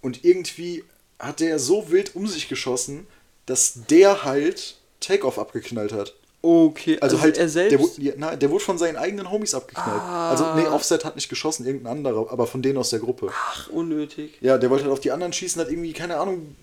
[0.00, 0.82] Und irgendwie
[1.18, 3.06] hat der so wild um sich geschossen,
[3.44, 6.14] dass der halt Takeoff abgeknallt hat.
[6.42, 7.96] Okay, Also, also, halt, er selbst.
[8.02, 10.00] Der, na, der wurde von seinen eigenen Homies abgeknallt.
[10.02, 10.30] Ah.
[10.30, 13.30] Also, nee, Offset hat nicht geschossen, irgendein anderer, aber von denen aus der Gruppe.
[13.32, 14.36] Ach, unnötig.
[14.42, 16.54] Ja, der wollte halt auf die anderen schießen, hat irgendwie, keine Ahnung,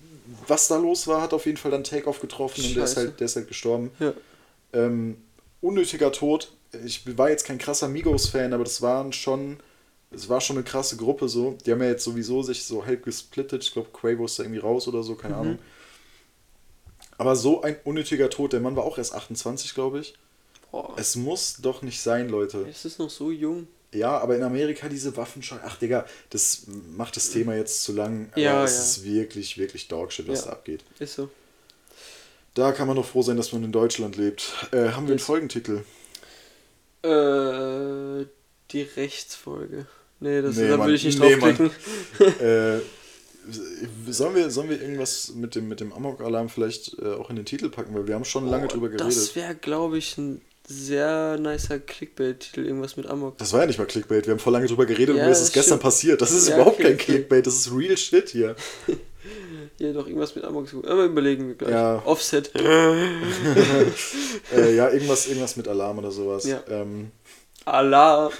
[0.46, 3.06] was da los war, hat auf jeden Fall dann Takeoff getroffen und der ist, Scheiße.
[3.08, 3.90] halt, der ist halt gestorben.
[3.98, 4.12] Ja.
[4.72, 5.16] Ähm,
[5.60, 6.52] unnötiger Tod.
[6.86, 9.58] Ich war jetzt kein krasser Migos-Fan, aber das waren schon,
[10.12, 11.58] es war schon eine krasse Gruppe so.
[11.66, 13.62] Die haben ja jetzt sowieso sich so halb gesplittet.
[13.64, 15.18] Ich glaube, Quavo ist da irgendwie raus oder so, Mhm.
[15.18, 15.58] keine Ahnung.
[17.18, 18.52] Aber so ein unnötiger Tod.
[18.52, 20.14] Der Mann war auch erst 28, glaube ich.
[20.70, 20.94] Boah.
[20.96, 22.66] Es muss doch nicht sein, Leute.
[22.68, 23.68] Es ist noch so jung.
[23.94, 25.56] Ja, aber in Amerika diese Waffenscheu.
[25.64, 26.62] Ach, Digga, das
[26.96, 28.28] macht das Thema jetzt zu lang.
[28.32, 28.80] Aber Ja, es ja.
[28.80, 30.46] ist wirklich, wirklich Dogshit, was Ja.
[30.46, 30.82] da abgeht.
[30.98, 31.28] Ist so.
[32.54, 34.52] Da kann man doch froh sein, dass man in Deutschland lebt.
[34.72, 35.24] Äh, haben wir einen Yes.
[35.24, 35.84] Folgentitel?
[37.02, 38.26] Äh,
[38.70, 39.86] die Rechtsfolge.
[40.20, 41.70] Nee, das, Nee, da will ich nicht Nee, draufklicken.
[42.40, 42.78] äh,
[44.08, 47.44] sollen, wir, sollen wir irgendwas mit dem, mit dem Amok-Alarm vielleicht äh, auch in den
[47.44, 47.94] Titel packen?
[47.94, 49.06] Weil wir haben schon lange Oh, drüber geredet.
[49.08, 53.36] Das wäre, glaube ich, ein sehr nicer Clickbait-Titel, irgendwas mit Amok.
[53.38, 54.26] Das war ja nicht mal Clickbait.
[54.26, 55.82] Wir haben vor lange drüber geredet Ja, und mir ist es gestern stimmt.
[55.82, 56.22] passiert.
[56.22, 56.98] Das ist Ja, überhaupt okay, kein.
[56.98, 58.54] Clickbait, das ist real shit hier.
[59.78, 60.68] Hier doch irgendwas mit Amok.
[60.84, 61.70] Aber überlegen wir gleich.
[61.72, 62.02] Ja.
[62.04, 62.50] Offset.
[64.54, 66.44] äh, ja, irgendwas, irgendwas mit Alarm oder sowas.
[66.44, 66.62] Ja.
[66.68, 67.10] Ähm,
[67.64, 68.30] Allah.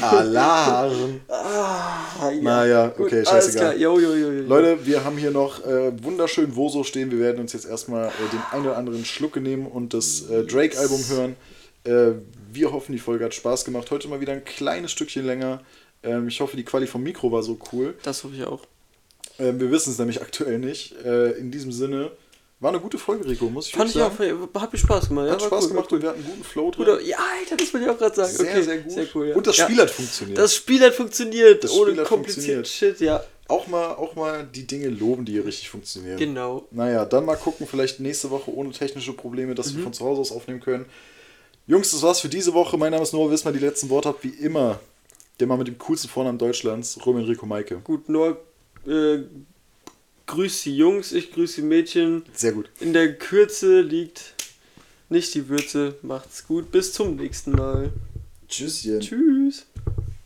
[0.00, 1.20] Alarm.
[1.28, 2.40] Ah, ja.
[2.40, 3.74] Naja, Gut, okay, alles scheißegal.
[3.74, 3.76] klar.
[3.76, 4.30] Jo, jo, jo.
[4.46, 7.10] Leute, wir haben hier noch äh, wunderschön Woso stehen.
[7.10, 10.44] Wir werden uns jetzt erstmal äh, den einen oder anderen Schlucke nehmen und das äh,
[10.44, 11.36] Drake-Album hören.
[11.84, 12.20] Äh,
[12.52, 13.90] wir hoffen, die Folge hat Spaß gemacht.
[13.90, 15.60] Heute mal wieder ein kleines Stückchen länger.
[16.02, 17.94] Ähm, ich hoffe, die Quali vom Mikro war so cool.
[18.04, 18.62] Das hoffe ich auch.
[19.38, 20.94] Ähm, wir wissen es nämlich aktuell nicht.
[21.04, 22.12] Äh, in diesem Sinne,
[22.60, 24.48] war eine gute Folge, Rico, muss ich Fand ich wirklich auch, sagen.
[24.62, 25.30] hat mir Spaß gemacht.
[25.30, 26.86] Hat ja, war Spaß cool, gemacht und wir hatten einen guten Flow drin.
[26.86, 28.32] Guter, ja, Alter, das wollte ich auch gerade sagen.
[28.32, 28.92] Sehr, okay, sehr gut.
[28.92, 29.36] Sehr cool, ja.
[29.36, 29.64] Und das ja.
[29.64, 30.38] Spiel hat funktioniert.
[30.38, 32.66] Das Spiel hat funktioniert, Das ohne hat kompliziert.
[32.66, 33.22] Shit, ja.
[33.46, 36.16] auch, mal, auch mal die Dinge loben, die hier richtig funktionieren.
[36.18, 36.66] Genau.
[36.72, 39.76] Naja, dann mal gucken, vielleicht nächste Woche ohne technische Probleme, dass Mhm.
[39.78, 40.86] wir von zu Hause aus aufnehmen können.
[41.68, 42.76] Jungs, das war's für diese Woche.
[42.76, 43.52] Mein Name ist Noah Wismar.
[43.52, 44.80] Die letzten Worte habt wie immer
[45.38, 47.76] der Mann mit dem coolsten Vornamen Deutschlands, Roman Rico Maike.
[47.84, 48.40] Gut, nur
[48.86, 49.18] äh,
[50.28, 52.22] grüß die Jungs, ich grüße die Mädchen.
[52.32, 52.70] Sehr gut.
[52.78, 54.34] In der Kürze liegt
[55.08, 55.96] nicht die Würze.
[56.02, 57.90] Macht's gut, bis zum nächsten Mal.
[58.48, 59.00] Tschüsschen.
[59.00, 59.66] Tschüss.